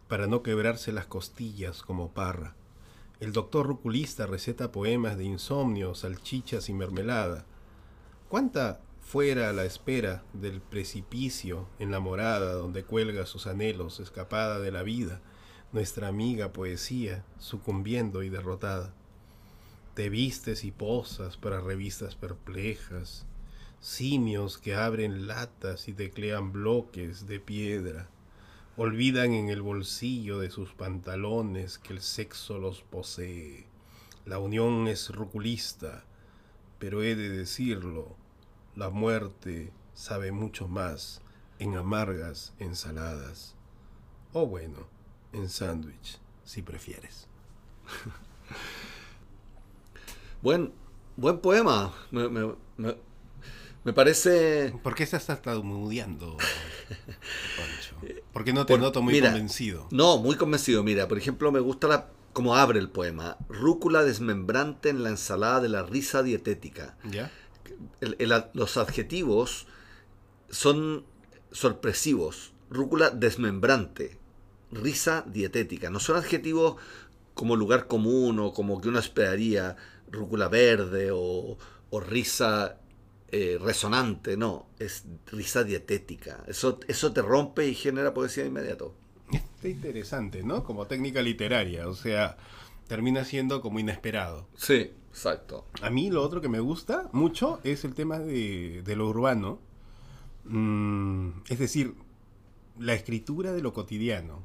para 0.08 0.26
no 0.26 0.42
quebrarse 0.42 0.92
las 0.92 1.06
costillas 1.06 1.84
como 1.84 2.14
parra. 2.14 2.56
El 3.20 3.32
doctor 3.32 3.68
ruculista 3.68 4.26
receta 4.26 4.72
poemas 4.72 5.16
de 5.16 5.26
insomnio, 5.26 5.94
salchichas 5.94 6.68
y 6.70 6.74
mermelada. 6.74 7.46
¿Cuánta 8.28 8.82
fuera 9.00 9.50
a 9.50 9.54
la 9.54 9.66
espera 9.66 10.24
del 10.34 10.62
precipicio 10.62 11.68
en 11.78 11.92
la 11.92 12.00
morada 12.00 12.54
donde 12.54 12.84
cuelga 12.84 13.28
sus 13.28 13.46
anhelos, 13.46 14.00
escapada 14.00 14.60
de 14.60 14.72
la 14.72 14.82
vida, 14.82 15.22
nuestra 15.74 16.08
amiga 16.08 16.54
poesía, 16.54 17.24
sucumbiendo 17.38 18.24
y 18.24 18.30
derrotada? 18.30 18.96
Te 19.94 20.10
vistes 20.10 20.64
y 20.64 20.72
posas 20.72 21.38
para 21.38 21.62
revistas 21.62 22.16
perplejas, 22.16 23.28
simios 23.80 24.58
que 24.58 24.76
abren 24.76 25.28
latas 25.28 25.88
y 25.88 25.94
teclean 25.94 26.52
bloques 26.52 27.28
de 27.28 27.40
piedra, 27.40 28.10
olvidan 28.76 29.34
en 29.34 29.50
el 29.50 29.62
bolsillo 29.62 30.40
de 30.40 30.50
sus 30.50 30.74
pantalones 30.74 31.78
que 31.78 31.94
el 31.94 32.02
sexo 32.02 32.58
los 32.60 32.82
posee. 32.82 33.66
La 34.26 34.40
unión 34.40 34.88
es 34.88 35.10
ruculista, 35.10 36.06
pero 36.80 37.02
he 37.02 37.16
de 37.16 37.30
decirlo, 37.30 38.16
la 38.76 38.90
muerte 38.90 39.72
sabe 39.94 40.32
mucho 40.32 40.68
más 40.68 41.22
en 41.60 41.76
amargas 41.76 42.54
ensaladas. 42.60 43.56
O 44.34 44.46
bueno, 44.46 44.88
en 45.34 45.50
sándwich, 45.50 46.20
si 46.44 46.62
prefieres. 46.62 47.28
Buen, 50.42 50.72
buen 51.16 51.40
poema. 51.40 51.92
Me 53.88 53.94
parece... 53.94 54.74
¿Por 54.84 54.96
qué 54.96 55.04
estás 55.04 55.26
tartamudeando, 55.26 56.36
Pancho? 56.36 57.96
¿Por 58.34 58.44
qué 58.44 58.52
no 58.52 58.66
te 58.66 58.74
Por- 58.74 58.82
noto 58.82 59.02
muy 59.02 59.14
mira, 59.14 59.30
convencido? 59.32 59.88
No, 59.92 60.18
muy 60.18 60.36
convencido. 60.36 60.84
Mira, 60.84 61.08
por 61.08 61.18
ejemplo, 61.18 61.54
me 61.54 61.62
gusta 61.62 61.88
la, 61.88 62.10
cómo 62.34 62.58
abre 62.58 62.80
el 62.80 62.90
poema. 62.90 63.38
Rúcula 63.48 64.04
desmembrante 64.04 64.90
en 64.90 65.04
la 65.04 65.10
ensalada 65.10 65.62
de 65.62 65.70
la 65.70 65.84
risa 65.84 66.22
dietética. 66.22 66.98
¿Ya? 67.10 67.32
El- 68.02 68.18
el- 68.20 68.44
los 68.54 68.76
adjetivos 68.76 69.68
son 70.50 71.06
sorpresivos. 71.54 72.52
Rúcula 72.70 73.10
desmembrante, 73.10 74.20
risa 74.70 75.24
dietética. 75.28 75.90
No 75.90 76.02
son 76.02 76.18
adjetivos 76.18 76.76
como 77.36 77.56
lugar 77.56 77.88
común 77.88 78.38
o 78.40 78.52
como 78.52 78.82
que 78.82 78.90
uno 78.90 79.00
esperaría, 79.00 79.78
rúcula 80.12 80.50
verde 80.50 81.12
o, 81.14 81.58
o 81.90 82.00
risa 82.02 82.82
eh, 83.30 83.58
resonante. 83.62 84.38
No, 84.38 84.68
es 84.80 85.06
risa 85.32 85.64
dietética. 85.64 86.44
Eso, 86.48 86.80
eso 86.88 87.12
te 87.12 87.22
rompe 87.22 87.68
y 87.68 87.76
genera 87.76 88.14
poesía 88.14 88.44
de 88.44 88.50
inmediato. 88.50 88.96
Está 89.32 89.68
interesante, 89.68 90.44
¿no? 90.44 90.64
Como 90.64 90.88
técnica 90.88 91.22
literaria, 91.22 91.88
o 91.88 91.94
sea, 91.94 92.38
termina 92.88 93.26
siendo 93.26 93.62
como 93.62 93.80
inesperado. 93.80 94.48
Sí, 94.56 94.92
exacto. 95.10 95.66
A 95.82 95.90
mí 95.90 96.10
lo 96.10 96.24
otro 96.24 96.40
que 96.42 96.50
me 96.50 96.60
gusta 96.60 97.10
mucho 97.12 97.60
es 97.64 97.84
el 97.84 97.94
tema 97.94 98.20
de, 98.20 98.82
de 98.84 98.96
lo 98.96 99.10
urbano. 99.10 99.60
Mm, 100.46 101.30
es 101.50 101.60
decir, 101.60 101.96
la 102.80 102.94
escritura 102.94 103.52
de 103.52 103.62
lo 103.62 103.74
cotidiano. 103.74 104.44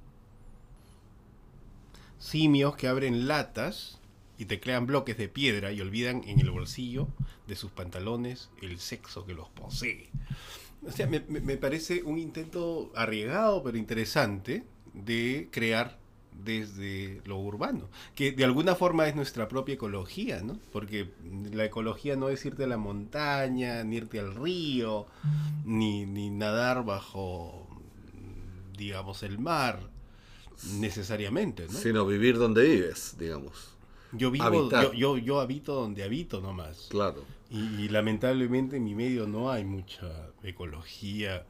Simios 2.18 2.76
que 2.76 2.88
abren 2.88 3.28
latas 3.28 4.00
y 4.42 4.46
teclean 4.46 4.86
bloques 4.86 5.16
de 5.16 5.28
piedra 5.28 5.72
y 5.72 5.80
olvidan 5.80 6.22
en 6.26 6.40
el 6.40 6.50
bolsillo 6.50 7.08
de 7.46 7.56
sus 7.56 7.70
pantalones 7.70 8.50
el 8.60 8.78
sexo 8.78 9.24
que 9.26 9.34
los 9.34 9.48
posee. 9.50 10.10
O 10.86 10.90
sea, 10.90 11.06
me, 11.06 11.20
me- 11.20 11.56
parece 11.56 12.02
un 12.02 12.18
intento 12.18 12.90
arriesgado 12.96 13.62
pero 13.62 13.78
interesante 13.78 14.64
de 14.94 15.48
crear 15.52 15.98
desde 16.44 17.20
lo 17.24 17.38
urbano, 17.38 17.88
que 18.14 18.32
de 18.32 18.44
alguna 18.44 18.74
forma 18.74 19.06
es 19.06 19.14
nuestra 19.14 19.48
propia 19.48 19.74
ecología, 19.74 20.40
¿no? 20.42 20.58
Porque 20.72 21.10
la 21.52 21.64
ecología 21.66 22.16
no 22.16 22.30
es 22.30 22.44
irte 22.44 22.64
a 22.64 22.66
la 22.66 22.78
montaña, 22.78 23.84
ni 23.84 23.96
irte 23.96 24.18
al 24.18 24.34
río, 24.34 25.06
ni, 25.64 26.06
ni 26.06 26.30
nadar 26.30 26.84
bajo, 26.84 27.68
digamos, 28.76 29.22
el 29.22 29.38
mar, 29.38 29.80
necesariamente, 30.80 31.66
¿no? 31.66 31.78
Sino 31.78 32.06
vivir 32.06 32.38
donde 32.38 32.62
vives, 32.64 33.16
digamos. 33.18 33.71
Yo 34.12 34.30
vivo, 34.30 34.70
yo, 34.70 34.92
yo, 34.92 35.18
yo 35.18 35.40
habito 35.40 35.74
donde 35.74 36.04
habito 36.04 36.40
nomás. 36.40 36.88
Claro. 36.90 37.24
Y, 37.50 37.58
y 37.82 37.88
lamentablemente 37.88 38.76
en 38.76 38.84
mi 38.84 38.94
medio 38.94 39.26
no 39.26 39.50
hay 39.50 39.64
mucha 39.64 40.30
ecología 40.42 41.44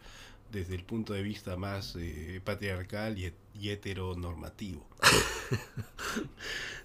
desde 0.51 0.75
el 0.75 0.85
punto 0.85 1.12
de 1.14 1.22
vista 1.22 1.57
más 1.57 1.96
eh, 1.98 2.40
patriarcal 2.44 3.18
y, 3.18 3.33
y 3.59 3.70
heteronormativo. 3.70 4.87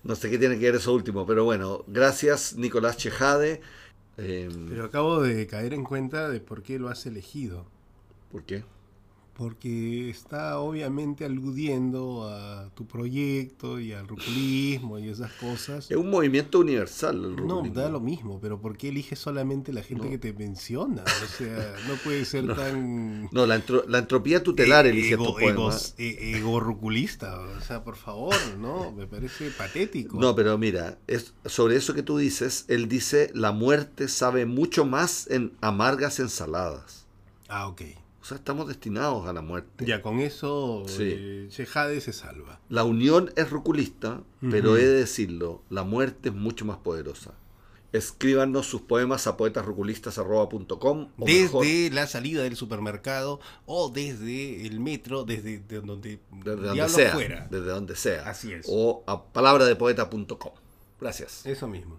No 0.04 0.16
sé 0.16 0.30
qué 0.30 0.38
tiene 0.38 0.58
que 0.58 0.66
ver 0.66 0.76
eso 0.76 0.94
último, 0.94 1.26
pero 1.26 1.44
bueno, 1.44 1.84
gracias 1.88 2.56
Nicolás 2.56 2.98
Chejade. 2.98 3.62
Eh, 4.18 4.50
Pero 4.70 4.86
acabo 4.86 5.22
de 5.22 5.46
caer 5.48 5.74
en 5.74 5.84
cuenta 5.84 6.30
de 6.30 6.40
por 6.40 6.63
qué 6.63 6.80
lo 6.80 6.88
has 6.90 7.06
elegido. 7.06 7.66
¿Por 8.32 8.44
qué? 8.44 8.63
Porque 9.38 10.10
está 10.10 10.58
obviamente 10.60 11.23
aludiendo 11.23 12.28
a 12.28 12.71
tu 12.73 12.88
proyecto 12.88 13.80
y 13.80 13.93
al 13.93 14.08
ruculismo 14.08 14.97
y 14.97 15.10
esas 15.10 15.32
cosas. 15.34 15.91
Es 15.91 15.95
un 15.97 16.10
movimiento 16.10 16.60
universal 16.60 17.23
el 17.23 17.45
No, 17.45 17.62
da 17.62 17.88
lo 17.88 18.00
mismo, 18.00 18.39
pero 18.41 18.60
¿por 18.60 18.76
qué 18.78 18.89
eliges 18.89 19.19
solamente 19.19 19.71
la 19.71 19.84
gente 19.84 20.06
No. 20.06 20.10
que 20.10 20.17
te 20.17 20.34
menciona? 20.34 21.04
O 21.04 21.28
sea, 21.38 21.76
no 21.88 21.93
puede 22.04 22.26
ser 22.26 22.47
tan... 22.56 23.30
No, 23.32 23.45
la, 23.45 23.58
entro- 23.63 23.86
la 23.88 24.00
entropía 24.00 24.41
tutelar 24.41 24.88
e- 24.88 24.89
elige 24.89 25.13
ego- 25.13 25.34
poemas. 25.34 25.54
egos- 25.56 25.93
e- 26.00 26.38
egorruculista, 26.38 27.39
o 27.39 27.62
sea, 27.62 27.84
por 27.84 27.95
favor, 27.95 28.34
¿no? 28.58 28.91
Me 28.91 29.06
parece 29.06 29.52
patético. 29.52 30.19
No, 30.19 30.36
pero 30.36 30.58
mira, 30.58 30.97
es, 31.06 31.36
sobre 31.45 31.76
eso 31.76 31.93
que 31.93 32.02
tú 32.02 32.17
dices, 32.17 32.65
él 32.69 32.88
dice, 32.88 33.30
la 33.36 33.52
muerte 33.52 34.08
sabe 34.08 34.47
mucho 34.47 34.84
más 34.84 35.28
en 35.30 35.54
amargas 35.62 36.19
ensaladas. 36.19 37.06
Ah, 37.50 37.67
ok. 37.67 37.82
O 38.28 38.30
sea, 38.30 38.38
estamos 38.40 38.68
destinados 38.68 39.26
a 39.26 39.32
la 39.32 39.40
muerte. 39.42 39.86
Ya 39.86 40.02
con 40.02 40.20
eso, 40.20 40.84
Sí. 40.86 41.13
eh, 41.18 41.48
se 41.50 42.12
salva. 42.12 42.60
La 42.68 42.84
unión 42.84 43.32
es 43.38 43.50
ruculista, 43.50 44.22
pero 44.52 44.76
he 44.76 44.82
de 44.86 44.96
decirlo, 44.96 45.63
la 45.70 45.84
muerte 45.86 46.28
es 46.28 46.36
mucho 46.36 46.66
más 46.66 46.76
poderosa. 46.76 47.36
Escríbanos 47.94 48.66
sus 48.66 48.82
poemas 48.82 49.28
a 49.28 49.38
poetasruculistas.com 49.38 51.08
mejor, 51.16 51.63
Desde 51.66 51.96
la 51.96 52.06
salida 52.06 52.44
del 52.44 52.58
supermercado 52.58 53.40
o 53.66 53.90
desde 53.92 54.68
el 54.68 54.82
metro, 54.82 55.24
desde 55.24 55.60
de 55.60 55.80
donde, 55.80 56.20
desde 56.30 56.52
donde 56.52 56.74
diablo 56.74 56.94
sea, 56.94 57.13
fuera. 57.13 57.48
desde 57.50 57.68
donde 57.68 57.96
sea. 57.96 58.30
Así 58.30 58.52
es. 58.52 58.66
O 58.70 59.06
a 59.08 59.24
palabradepoeta.com. 59.32 60.52
Gracias. 61.00 61.46
Eso 61.46 61.66
mismo. 61.70 61.98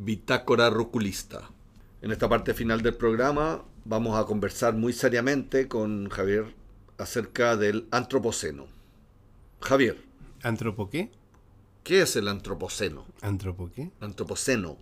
Bitácora 0.00 0.70
Ruculista. 0.70 1.50
En 2.02 2.12
esta 2.12 2.28
parte 2.28 2.54
final 2.54 2.82
del 2.82 2.94
programa 2.94 3.64
vamos 3.84 4.16
a 4.18 4.24
conversar 4.24 4.74
muy 4.74 4.92
seriamente 4.92 5.66
con 5.66 6.08
Javier 6.08 6.54
acerca 6.98 7.56
del 7.56 7.88
antropoceno. 7.90 8.66
Javier, 9.60 9.98
¿Antropo 10.42 10.88
qué? 10.88 11.10
¿qué 11.82 12.02
es 12.02 12.14
el 12.14 12.28
antropoceno? 12.28 13.06
¿Antropo 13.22 13.70
qué? 13.74 13.90
Antropoceno. 14.00 14.76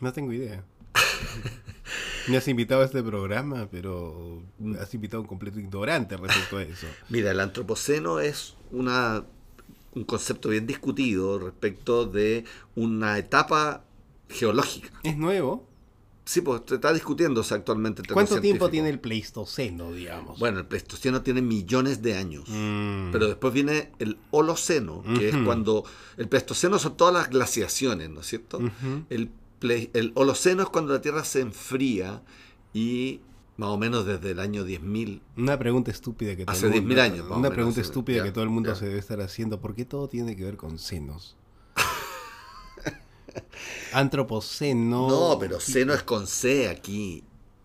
No 0.00 0.12
tengo 0.12 0.32
idea. 0.32 0.62
Me 2.28 2.36
has 2.36 2.46
invitado 2.46 2.82
a 2.82 2.84
este 2.84 3.02
programa, 3.02 3.68
pero 3.70 4.42
has 4.80 4.92
invitado 4.94 5.18
a 5.18 5.22
un 5.22 5.26
completo 5.28 5.58
ignorante 5.58 6.16
respecto 6.16 6.58
a 6.58 6.62
eso. 6.62 6.86
Mira, 7.08 7.30
el 7.30 7.40
antropoceno 7.40 8.20
es 8.20 8.54
una, 8.70 9.24
un 9.96 10.04
concepto 10.04 10.50
bien 10.50 10.66
discutido 10.66 11.38
respecto 11.38 12.06
de 12.06 12.44
una 12.76 13.18
etapa 13.18 13.84
geológica. 14.28 14.90
¿Es 15.02 15.16
nuevo? 15.16 15.66
Sí, 16.26 16.40
pues 16.40 16.62
se 16.66 16.74
está 16.74 16.92
discutiéndose 16.92 17.54
actualmente. 17.54 18.02
¿Cuánto 18.12 18.40
tiempo 18.40 18.68
tiene 18.68 18.90
el 18.90 18.98
Pleistoceno, 18.98 19.92
digamos? 19.92 20.38
Bueno, 20.38 20.58
el 20.58 20.66
Pleistoceno 20.66 21.22
tiene 21.22 21.40
millones 21.40 22.02
de 22.02 22.16
años. 22.16 22.44
Mm. 22.48 23.12
Pero 23.12 23.28
después 23.28 23.54
viene 23.54 23.92
el 24.00 24.18
Holoceno, 24.32 25.02
que 25.16 25.28
es 25.28 25.36
cuando 25.44 25.84
el 26.16 26.28
Pleistoceno 26.28 26.78
son 26.78 26.96
todas 26.96 27.14
las 27.14 27.30
glaciaciones, 27.30 28.10
¿no 28.10 28.20
es 28.20 28.26
cierto? 28.26 28.60
El, 29.08 29.30
el 29.62 30.12
Holoceno 30.14 30.64
es 30.64 30.68
cuando 30.68 30.92
la 30.92 31.00
Tierra 31.00 31.24
se 31.24 31.40
enfría 31.40 32.22
y 32.74 33.20
más 33.56 33.68
o 33.70 33.78
menos 33.78 34.04
desde 34.06 34.32
el 34.32 34.40
año 34.40 34.64
10.000. 34.66 35.20
Una 35.36 35.58
pregunta 35.58 35.90
estúpida 35.90 36.36
que 36.36 36.44
todo 36.44 36.52
Hace 36.54 36.66
el 36.66 36.72
mundo, 36.82 36.94
10.000 36.94 37.00
años, 37.00 37.26
Una 37.26 37.36
menos, 37.36 37.54
pregunta 37.54 37.80
estúpida 37.80 38.18
ya, 38.18 38.24
que 38.24 38.32
todo 38.32 38.44
el 38.44 38.50
mundo 38.50 38.70
ya. 38.70 38.76
se 38.76 38.86
debe 38.86 38.98
estar 38.98 39.20
haciendo. 39.20 39.60
¿Por 39.60 39.74
qué 39.74 39.84
todo 39.84 40.08
tiene 40.08 40.36
que 40.36 40.44
ver 40.44 40.56
con 40.56 40.78
senos? 40.78 41.36
Antropoceno. 43.92 45.08
No, 45.08 45.38
pero 45.38 45.60
seno 45.60 45.94
es 45.94 46.02
con 46.02 46.26
C 46.26 46.68
aquí. 46.68 47.22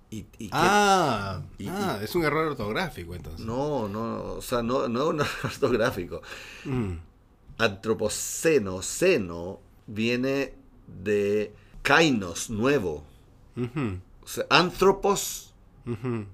Y, 0.10 0.26
y 0.38 0.48
que- 0.48 0.50
Ah, 0.52 1.42
y- 1.58 1.68
ah, 1.70 2.00
es 2.02 2.16
un 2.16 2.24
error 2.26 2.48
ortográfico 2.48 3.16
entonces. 3.16 3.46
No, 3.46 3.88
no, 3.88 4.34
o 4.36 4.42
sea, 4.42 4.62
no, 4.62 4.90
no 4.90 5.02
es 5.04 5.08
un 5.08 5.16
error 5.22 5.30
ortográfico. 5.46 6.22
Mm. 6.66 6.94
Antropoceno, 7.58 8.82
seno, 8.82 9.60
viene 9.88 10.54
de 11.04 11.54
kainos, 11.82 12.50
nuevo. 12.50 13.04
O 14.24 14.28
sea, 14.28 14.46
ujú. 15.86 16.26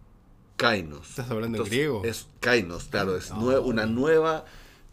kainos. 0.56 1.10
¿Estás 1.10 1.30
hablando 1.32 1.60
en 1.60 1.64
griego? 1.66 2.02
Es 2.04 2.28
kainos, 2.40 2.86
claro, 2.86 3.16
es 3.16 3.32
nue- 3.32 3.62
una 3.64 3.86
nueva 3.86 4.46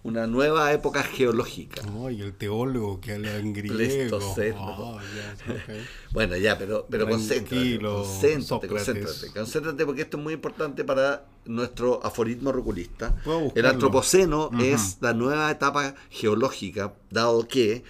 una 0.03 0.27
nueva 0.27 0.71
época 0.75 1.03
geológica. 1.03 1.81
Ay, 2.07 2.21
el 2.21 2.35
teólogo 2.35 3.01
que 3.01 3.15
habla 3.15 3.39
en 3.39 3.55
griego. 3.55 3.75
Pleistoceno. 3.77 4.99
Ah. 4.99 5.01
Bueno, 6.13 6.37
ya, 6.37 6.57
pero, 6.59 6.87
pero 6.91 7.09
concéntrate, 7.09 7.79
concéntrate, 7.81 8.69
concéntrate, 8.69 9.33
concéntrate, 9.33 9.87
porque 9.87 10.03
esto 10.03 10.19
es 10.19 10.23
muy 10.23 10.35
importante 10.35 10.85
para 10.85 11.25
nuestro 11.47 12.05
aforismo 12.05 12.53
ruculista. 12.53 13.15
Puedo 13.25 13.51
El 13.55 13.65
antropoceno 13.67 14.51
es 14.61 14.99
la 15.01 15.13
nueva 15.15 15.51
etapa 15.51 15.95
geológica, 16.11 16.93
dado 17.11 17.49
que 17.49 17.83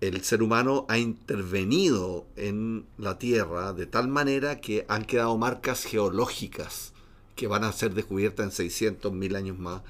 el 0.00 0.22
ser 0.22 0.42
humano 0.42 0.86
ha 0.88 0.98
intervenido 0.98 2.26
en 2.36 2.86
la 2.98 3.18
Tierra 3.18 3.72
de 3.72 3.86
tal 3.86 4.08
manera 4.08 4.60
que 4.60 4.84
han 4.88 5.04
quedado 5.04 5.36
marcas 5.36 5.84
geológicas 5.84 6.92
que 7.34 7.46
van 7.46 7.64
a 7.64 7.72
ser 7.72 7.94
descubiertas 7.94 8.44
en 8.46 8.52
600, 8.52 9.12
1000 9.12 9.36
años 9.36 9.58
más 9.58 9.82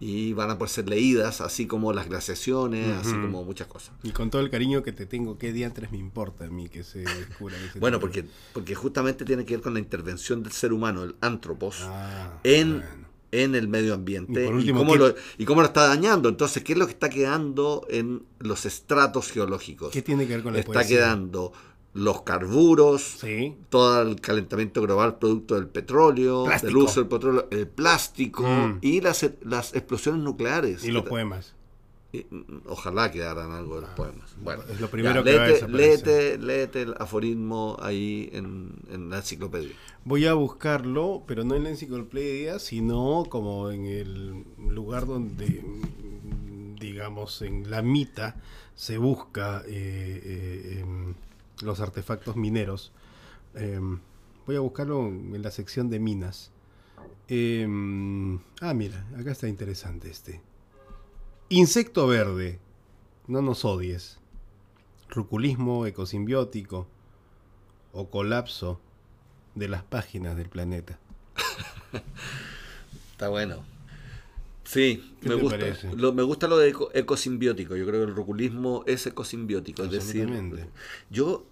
y 0.00 0.32
van 0.32 0.48
a 0.50 0.58
poder 0.58 0.70
ser 0.70 0.88
leídas, 0.88 1.40
así 1.40 1.66
como 1.66 1.92
las 1.92 2.08
glaciaciones, 2.08 2.96
así 2.98 3.10
como 3.14 3.42
muchas 3.44 3.66
cosas. 3.66 3.92
Y 4.04 4.10
con 4.10 4.30
todo 4.30 4.42
el 4.42 4.50
cariño 4.50 4.84
que 4.84 4.92
te 4.92 5.06
tengo, 5.06 5.38
¿qué 5.38 5.52
diantres 5.52 5.90
me 5.90 5.98
importa 5.98 6.44
a 6.44 6.48
mí 6.48 6.68
que 6.68 6.84
se 6.84 7.00
descubra 7.00 7.56
ese 7.56 7.80
Bueno, 7.80 7.98
porque, 7.98 8.24
porque 8.52 8.76
justamente 8.76 9.24
tiene 9.24 9.44
que 9.44 9.54
ver 9.54 9.62
con 9.62 9.74
la 9.74 9.80
intervención 9.80 10.44
del 10.44 10.52
ser 10.52 10.72
humano, 10.72 11.02
el 11.02 11.16
antropos, 11.20 11.78
Ah, 11.82 12.38
en, 12.44 12.78
bueno. 12.78 12.97
En 13.30 13.54
el 13.54 13.68
medio 13.68 13.94
ambiente 13.94 14.44
Y 14.62 14.72
cómo 14.72 14.92
¿qué- 14.94 14.98
lo, 14.98 15.14
y 15.36 15.44
cómo 15.44 15.60
lo 15.60 15.66
está 15.66 15.86
dañando. 15.88 16.28
Entonces, 16.28 16.62
¿qué 16.64 16.72
es 16.72 16.78
lo 16.78 16.86
que 16.86 16.92
está 16.92 17.10
quedando 17.10 17.86
en 17.90 18.22
los 18.38 18.64
estratos 18.66 19.30
geológicos? 19.30 19.90
¿Qué 19.92 20.02
tiene 20.02 20.26
que 20.26 20.34
ver 20.34 20.42
con 20.42 20.52
la 20.54 20.60
Está 20.60 20.72
poesía? 20.72 20.96
quedando 20.98 21.52
los 21.94 22.22
carburos, 22.22 23.02
Sí. 23.02 23.56
todo 23.70 24.02
el 24.02 24.20
calentamiento 24.20 24.80
global 24.82 25.18
producto 25.18 25.56
del 25.56 25.66
petróleo, 25.68 26.44
Plástico. 26.44 26.66
del 26.68 26.76
uso 26.76 27.00
del 27.00 27.08
petróleo, 27.08 27.48
el 27.50 27.66
plástico 27.66 28.44
Mm. 28.44 28.78
y 28.82 29.00
las, 29.00 29.28
las 29.42 29.74
explosiones 29.74 30.22
nucleares. 30.22 30.84
Y 30.84 30.90
los 30.92 31.04
poemas. 31.04 31.54
Mm, 32.12 32.60
Ojalá 32.66 33.10
quedaran 33.10 33.52
algo 33.52 33.76
de 33.76 33.82
los 33.82 33.90
poemas. 33.90 34.34
Bueno, 34.40 34.62
es 34.70 34.80
lo 34.80 34.88
primero 34.90 35.20
ya, 35.20 35.24
que 35.24 35.32
va 35.34 35.42
a 35.44 35.46
léete, 35.46 35.52
desaparecer. 35.54 36.06
léete, 36.06 36.38
léete 36.38 36.82
el 36.82 36.94
aforismo 36.98 37.76
ahí 37.80 38.30
en, 38.32 38.74
en 38.90 39.10
la 39.10 39.18
enciclopedia. 39.18 39.76
Voy 40.04 40.26
a 40.26 40.34
buscarlo, 40.34 41.24
pero 41.26 41.44
no 41.44 41.54
en 41.54 41.64
la 41.64 41.70
enciclopedia, 41.70 42.58
sino 42.58 43.24
como 43.28 43.70
en 43.70 43.84
el 43.86 44.44
lugar 44.58 45.06
donde, 45.06 45.62
mm, 45.62 46.76
digamos, 46.76 47.42
en 47.42 47.70
la 47.70 47.82
mita 47.82 48.36
se 48.74 48.96
busca 48.98 49.62
eh, 49.66 50.22
eh, 50.24 50.78
em, 50.80 51.14
los 51.62 51.80
artefactos 51.80 52.36
mineros. 52.36 52.92
Em, 53.54 54.00
voy 54.46 54.56
a 54.56 54.60
buscarlo 54.60 55.06
en 55.08 55.42
la 55.42 55.50
sección 55.50 55.90
de 55.90 55.98
minas. 56.00 56.52
Em, 57.28 58.38
ah, 58.60 58.72
mira, 58.74 59.06
acá 59.18 59.32
está 59.32 59.48
interesante 59.48 60.10
este. 60.10 60.40
Insecto 61.50 62.06
verde, 62.06 62.58
no 63.26 63.40
nos 63.42 63.64
odies. 63.64 64.18
Ruculismo 65.08 65.86
ecosimbiótico 65.86 66.86
o 67.92 68.10
colapso 68.10 68.80
de 69.54 69.68
las 69.68 69.82
páginas 69.82 70.36
del 70.36 70.48
planeta. 70.50 70.98
Está 73.12 73.28
bueno. 73.28 73.64
Sí, 74.64 75.14
¿Qué 75.22 75.30
me 75.30 75.36
gusta. 75.36 75.66
Lo, 75.96 76.12
me 76.12 76.22
gusta 76.22 76.46
lo 76.46 76.58
de 76.58 76.68
eco- 76.68 76.90
ecosimbiótico. 76.92 77.74
Yo 77.74 77.86
creo 77.86 78.04
que 78.04 78.10
el 78.10 78.14
ruculismo 78.14 78.84
es 78.86 79.06
ecosimbiótico. 79.06 79.84
Es 79.84 79.90
decir, 79.90 80.28
yo, 81.08 81.46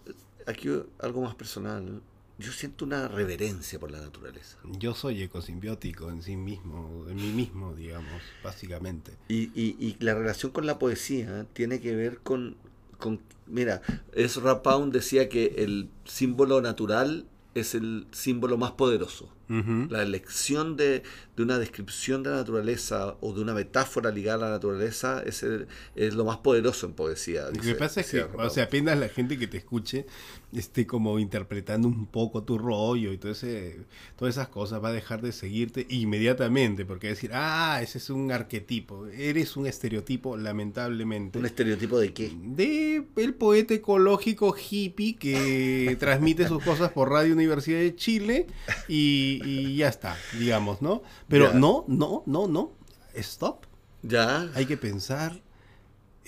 aquí 0.47 0.69
algo 0.99 1.23
más 1.23 1.35
personal, 1.35 2.03
yo 2.39 2.53
siento 2.53 2.85
una 2.85 3.09
reverencia 3.09 3.79
por 3.79 3.91
la 3.91 4.01
naturaleza. 4.01 4.59
Yo 4.79 4.95
soy 4.95 5.23
ecosimbiótico 5.23 6.11
en 6.11 6.23
sí 6.23 6.37
mismo, 6.37 7.07
en 7.09 7.17
mí 7.17 7.33
mismo, 7.33 7.75
digamos, 7.75 8.23
básicamente. 8.45 9.13
Y, 9.29 9.45
y, 9.55 9.77
y 9.79 9.97
la 10.01 10.15
relación 10.15 10.53
con 10.53 10.67
la 10.67 10.79
poesía 10.79 11.47
tiene 11.55 11.81
que 11.81 11.95
ver 11.95 12.19
con, 12.19 12.57
con 12.99 13.21
mira, 13.47 13.81
Ezra 14.13 14.63
Pound 14.63 14.93
decía 14.93 15.29
que 15.29 15.55
el 15.59 15.89
símbolo 16.05 16.61
natural 16.61 17.27
es 17.55 17.75
el 17.75 18.07
símbolo 18.13 18.59
más 18.59 18.73
poderoso. 18.73 19.31
Ujú. 19.49 19.87
La 19.91 20.03
elección 20.03 20.77
de, 20.77 21.03
de 21.37 21.43
una 21.43 21.59
descripción 21.59 22.23
de 22.23 22.31
la 22.31 22.37
naturaleza 22.37 23.17
o 23.21 23.33
de 23.33 23.41
una 23.43 23.55
metáfora 23.55 24.11
ligada 24.11 24.47
a 24.47 24.49
la 24.49 24.55
naturaleza 24.55 25.23
es, 25.25 25.43
el- 25.43 25.67
es 25.95 26.15
lo 26.15 26.25
más 26.25 26.39
poderoso 26.39 26.87
en 26.87 26.93
poesía. 26.95 27.47
Lo 27.47 27.53
que 27.53 27.61
dice- 27.61 27.75
pasa 27.77 28.01
es 28.01 28.11
que, 28.11 28.23
o 28.23 28.51
sea, 28.51 28.65
apenas 28.65 28.99
la 28.99 29.09
gente 29.09 29.39
que 29.39 29.47
te 29.47 29.59
escuche 29.59 30.07
esté 30.53 30.87
como 30.87 31.19
interpretando 31.19 31.87
un 31.89 32.07
poco 32.07 32.43
tu 32.43 32.57
rollo 32.59 33.13
y 33.13 33.19
todo 33.19 33.33
ese, 33.33 33.79
todas 34.17 34.35
esas 34.37 34.49
cosas 34.49 34.83
va 34.83 34.89
a 34.89 34.93
dejar 34.93 35.21
de 35.21 35.33
seguirte 35.33 35.87
inmediatamente 35.91 36.85
porque 36.87 37.09
va 37.09 37.11
a 37.11 37.15
decir, 37.15 37.31
ah, 37.35 37.81
ese 37.83 37.99
es 37.99 38.09
un 38.11 38.33
arquetipo, 38.33 39.07
eres 39.09 39.57
un 39.57 39.67
estereotipo, 39.67 40.37
lamentablemente. 40.37 41.39
¿Un 41.39 41.47
estereotipo 41.47 41.99
de 41.99 42.13
qué? 42.13 42.33
de 42.43 43.05
el 43.17 43.35
poeta 43.35 43.75
ecológico 43.75 44.55
hippie 44.57 45.17
que 45.17 45.97
transmite 46.01 46.49
sus 46.49 46.63
cosas 46.63 46.91
por 46.93 47.11
Radio 47.11 47.35
Universidad 47.35 47.79
de 47.81 47.95
Chile 47.95 48.47
y, 48.89 49.36
y 49.45 49.77
ya 49.77 49.89
está, 49.89 50.17
digamos, 50.39 50.83
¿no? 50.83 51.03
Pero 51.29 51.53
Ya. 51.53 51.59
no, 51.59 51.85
no, 51.89 52.23
no, 52.27 52.47
no. 52.49 52.73
Stop. 53.15 53.65
Ya. 54.03 54.51
Hay 54.55 54.67
que 54.67 54.77
pensar 54.77 55.41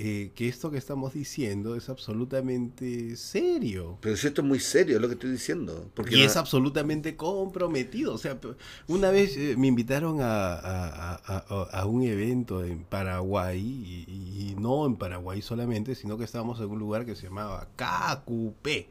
eh, 0.00 0.30
que 0.36 0.46
esto 0.46 0.70
que 0.70 0.78
estamos 0.78 1.12
diciendo 1.14 1.74
es 1.74 1.88
absolutamente 1.88 3.16
serio. 3.16 3.98
Pero 4.00 4.16
si 4.16 4.28
esto 4.28 4.42
es 4.42 4.46
muy 4.46 4.60
serio 4.60 5.00
lo 5.00 5.08
que 5.08 5.14
estoy 5.14 5.30
diciendo. 5.32 5.90
Porque 5.94 6.14
Y 6.14 6.20
no- 6.20 6.24
es 6.24 6.36
absolutamente 6.36 7.16
comprometido. 7.16 8.14
O 8.14 8.18
sea, 8.18 8.38
una 8.86 9.10
vez 9.10 9.36
eh, 9.36 9.56
me 9.58 9.66
invitaron 9.66 10.20
a, 10.20 10.52
a- 10.54 11.14
a- 11.16 11.44
a- 11.48 11.80
a 11.80 11.86
un 11.86 12.04
evento 12.04 12.64
en 12.64 12.84
Paraguay, 12.84 13.58
y, 13.58 14.50
y 14.50 14.54
no 14.56 14.86
en 14.86 14.94
Paraguay 14.94 15.42
solamente, 15.42 15.96
sino 15.96 16.16
que 16.16 16.22
estábamos 16.24 16.60
en 16.60 16.66
un 16.70 16.78
lugar 16.78 17.04
que 17.04 17.16
se 17.16 17.24
llamaba 17.24 17.66
que 17.76 18.86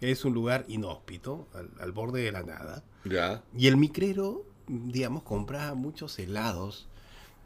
es 0.00 0.24
un 0.24 0.34
lugar 0.34 0.64
inhóspito, 0.68 1.48
al, 1.54 1.70
al 1.80 1.92
borde 1.92 2.22
de 2.22 2.32
la 2.32 2.42
nada. 2.42 2.84
Ya. 3.04 3.42
Y 3.56 3.66
el 3.66 3.76
micrero, 3.76 4.44
digamos, 4.66 5.22
compraba 5.22 5.74
muchos 5.74 6.18
helados. 6.18 6.88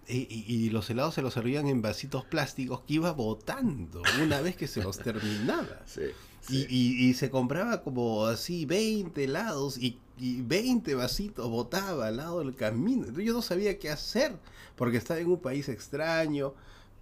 Y, 0.08 0.26
y- 0.28 0.44
y 0.48 0.70
los 0.70 0.90
helados 0.90 1.14
se 1.14 1.22
los 1.22 1.32
servían 1.34 1.68
en 1.68 1.80
vasitos 1.80 2.24
plásticos 2.24 2.80
que 2.82 2.94
iba 2.94 3.12
botando 3.12 4.02
una 4.22 4.40
vez 4.40 4.56
que 4.56 4.66
se 4.66 4.82
los 4.82 4.98
terminaba. 4.98 5.80
Sí. 5.86 6.02
Y, 6.48 6.54
sí. 6.62 6.66
y- 6.68 7.04
y 7.08 7.14
se 7.14 7.30
compraba 7.30 7.82
como 7.82 8.26
así 8.26 8.66
20 8.66 9.22
helados 9.24 9.78
y, 9.78 9.98
y 10.18 10.42
20 10.42 10.96
vasitos 10.96 11.48
botaba 11.48 12.08
al 12.08 12.16
lado 12.16 12.40
del 12.40 12.56
camino. 12.56 13.06
Yo 13.18 13.32
no 13.32 13.42
sabía 13.42 13.78
qué 13.78 13.90
hacer 13.90 14.36
porque 14.76 14.96
estaba 14.96 15.20
en 15.20 15.28
un 15.28 15.38
país 15.40 15.68
extraño, 15.68 16.52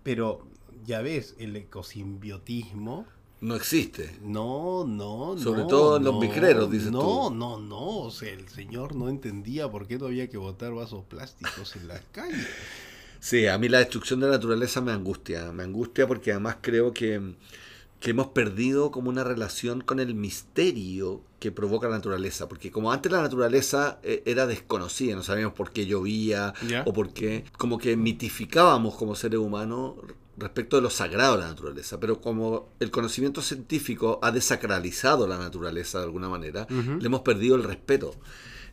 pero 0.03 0.47
ya 0.85 1.01
ves, 1.01 1.35
el 1.39 1.57
ecosimbiotismo, 1.57 3.07
No 3.41 3.57
existe. 3.57 4.19
no, 4.23 4.85
no, 4.87 5.37
Sobre 5.39 5.63
no, 5.63 5.67
todo 5.67 5.97
en 5.97 6.05
los 6.05 6.15
no, 6.15 6.21
micreros, 6.21 6.71
dices 6.71 6.91
No, 6.91 7.29
tú. 7.29 7.35
no, 7.35 7.59
no, 7.59 7.99
o 8.01 8.11
sea, 8.11 8.33
el 8.33 8.49
señor 8.49 8.95
no 8.95 9.09
entendía 9.09 9.71
por 9.71 9.87
qué 9.87 9.99
no 9.99 10.07
había 10.07 10.29
que 10.29 10.37
botar 10.37 10.73
vasos 10.75 11.05
plásticos 11.07 11.75
en 11.77 11.89
las 11.89 12.03
calles. 12.13 12.47
Sí, 13.19 13.47
a 13.47 13.59
mí 13.59 13.69
la 13.69 13.79
destrucción 13.79 14.21
de 14.21 14.27
la 14.27 14.33
naturaleza 14.35 14.81
me 14.81 14.93
angustia. 14.93 15.53
Me 15.53 15.63
angustia 15.63 16.07
porque 16.07 16.33
además 16.33 16.57
creo 16.61 16.93
que, 16.95 17.35
que 18.01 18.11
hemos 18.11 18.29
perdido 18.29 18.91
como 18.91 19.11
una 19.11 19.25
relación 19.25 19.83
con 19.83 20.01
el 20.01 20.15
misterio 20.15 21.23
que 21.39 21.53
provoca 21.53 21.89
la 21.89 21.97
naturaleza. 21.97 22.49
Porque 22.49 22.71
como 22.71 22.93
antes 22.93 23.13
la 23.13 23.21
naturaleza 23.23 23.99
eh, 24.03 24.23
era 24.27 24.47
desconocida, 24.47 25.15
no 25.17 25.23
sabíamos 25.23 25.55
por 25.55 25.73
qué 25.73 25.87
llovía 25.87 26.55
¿Ya? 26.67 26.83
o 26.87 26.93
por 26.95 27.13
qué, 27.13 27.45
como 27.59 27.79
que 27.79 27.97
mitificábamos 27.97 28.97
como 28.97 29.15
seres 29.15 29.41
humanos 29.41 29.95
respecto 30.41 30.77
de 30.77 30.83
lo 30.83 30.91
sagrado 30.91 31.37
de 31.37 31.43
la 31.43 31.49
naturaleza. 31.49 32.01
Pero 32.01 32.21
como 32.21 32.71
el 32.81 32.91
conocimiento 32.91 33.43
científico 33.43 34.19
ha 34.23 34.31
desacralizado 34.33 35.27
la 35.27 35.39
naturaleza 35.39 35.99
de 35.99 36.05
alguna 36.05 36.29
manera, 36.29 36.67
le 36.71 37.07
hemos 37.07 37.21
perdido 37.21 37.57
el 37.57 37.63
respeto. 37.63 38.15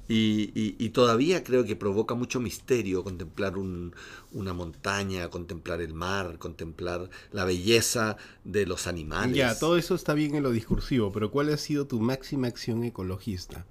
Y, 0.09 0.51
y- 0.55 0.75
y 0.79 0.89
todavía 0.91 1.43
creo 1.43 1.65
que 1.65 1.75
provoca 1.75 2.15
mucho 2.15 2.39
misterio 2.39 3.03
contemplar 3.03 3.57
un- 3.57 3.93
una 4.31 4.53
montaña, 4.53 5.29
contemplar 5.29 5.81
el 5.81 5.93
mar, 5.93 6.37
contemplar 6.39 7.09
la 7.33 7.43
belleza 7.43 8.15
de 8.45 8.65
los 8.65 8.87
animales. 8.87 9.35
Ya, 9.35 9.59
todo 9.59 9.75
eso 9.77 9.95
está 9.95 10.13
bien 10.13 10.33
en 10.35 10.43
lo 10.43 10.51
discursivo, 10.51 11.11
pero 11.11 11.29
¿cuál 11.29 11.49
ha 11.49 11.57
sido 11.57 11.87
tu 11.87 11.99
máxima 11.99 12.47
acción 12.47 12.85
ecologista? 12.85 13.65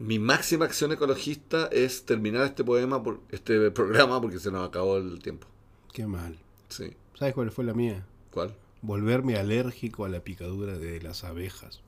Mi 0.00 0.18
máxima 0.18 0.64
acción 0.64 0.90
ecologista 0.92 1.66
es 1.70 2.04
terminar 2.06 2.44
este 2.46 2.64
poema, 2.64 3.00
por, 3.00 3.20
este 3.30 3.70
programa, 3.70 4.20
porque 4.20 4.40
se 4.40 4.50
nos 4.50 4.66
acabó 4.66 4.96
el 4.96 5.20
tiempo. 5.22 5.46
Qué 5.92 6.06
mal. 6.08 6.38
Sí. 6.70 6.90
¿Sabes 7.18 7.34
cuál 7.34 7.50
fue 7.50 7.64
la 7.64 7.74
mía? 7.74 8.06
¿Cuál? 8.30 8.54
Volverme 8.82 9.36
alérgico 9.36 10.04
a 10.06 10.08
la 10.08 10.20
picadura 10.24 10.78
de 10.78 11.00
las 11.02 11.22
abejas. 11.24 11.82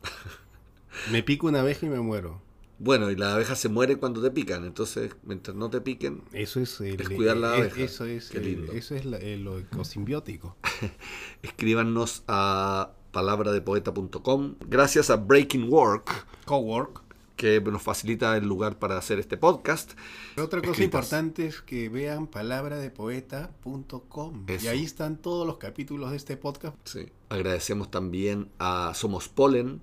me 1.10 1.22
pico 1.22 1.46
una 1.46 1.60
abeja 1.60 1.86
y 1.86 1.88
me 1.88 2.00
muero. 2.00 2.42
Bueno, 2.78 3.10
y 3.10 3.16
las 3.16 3.32
abejas 3.34 3.58
se 3.60 3.68
mueren 3.68 3.98
cuando 3.98 4.20
te 4.20 4.30
pican, 4.30 4.64
entonces 4.64 5.14
mientras 5.22 5.56
no 5.56 5.70
te 5.70 5.80
piquen, 5.80 6.22
Eso 6.32 6.58
es, 6.60 6.80
el, 6.80 7.00
Es 7.00 7.08
cuidar 7.10 7.36
la 7.36 7.54
eh, 7.56 7.60
abeja. 7.60 7.80
Eso 7.80 8.04
es, 8.06 8.28
Qué 8.28 8.68
eso 8.74 8.94
es 8.96 9.04
la- 9.04 9.18
eh, 9.18 9.36
lo 9.38 9.58
ecosimbiótico. 9.58 10.56
escríbanos 11.42 12.24
a 12.26 12.90
palabradepoeta.com. 13.12 14.56
Gracias 14.66 15.10
a 15.10 15.16
Breaking 15.16 15.72
Work, 15.72 16.26
Cowork. 16.44 17.02
Que 17.42 17.60
nos 17.60 17.82
facilita 17.82 18.36
el 18.36 18.46
lugar 18.46 18.78
para 18.78 18.96
hacer 18.96 19.18
este 19.18 19.36
podcast. 19.36 19.94
Otra 20.36 20.60
cosa 20.60 20.70
Escritas. 20.70 20.84
importante 20.84 21.46
es 21.46 21.60
que 21.60 21.88
vean 21.88 22.28
palabradepoeta.com. 22.28 24.46
Y 24.62 24.68
ahí 24.68 24.84
están 24.84 25.16
todos 25.16 25.44
los 25.44 25.58
capítulos 25.58 26.12
de 26.12 26.18
este 26.18 26.36
podcast. 26.36 26.76
Sí. 26.84 27.08
Agradecemos 27.30 27.90
también 27.90 28.48
a 28.60 28.92
Somos 28.94 29.28
Polen 29.28 29.80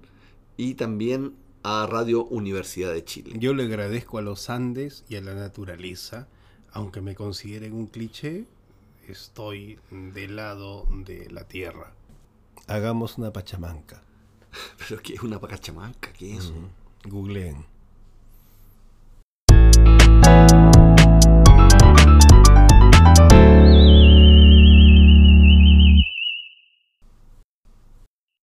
y 0.56 0.76
también 0.76 1.36
a 1.64 1.86
Radio 1.86 2.24
Universidad 2.24 2.94
de 2.94 3.04
Chile. 3.04 3.34
Yo 3.38 3.54
le 3.54 3.64
agradezco 3.64 4.20
a 4.20 4.22
los 4.22 4.50
Andes 4.50 5.04
y 5.10 5.18
a 5.18 5.22
la 5.22 5.34
naturaleza, 5.34 6.30
aunque 6.72 7.02
me 7.02 7.14
consideren 7.14 7.74
un 7.74 7.88
cliché, 7.88 8.46
estoy 9.06 9.80
del 9.92 10.38
lado 10.38 10.88
de 10.90 11.30
la 11.30 11.46
tierra. 11.46 11.92
Hagamos 12.68 13.18
una 13.18 13.34
pachamanca. 13.34 14.02
Pero 14.88 15.02
que 15.02 15.16
es 15.16 15.24
una 15.24 15.42
pacachamanca, 15.42 16.14
¿qué 16.14 16.36
es 16.36 16.46
eso? 16.46 16.54
Googleen. 17.08 17.66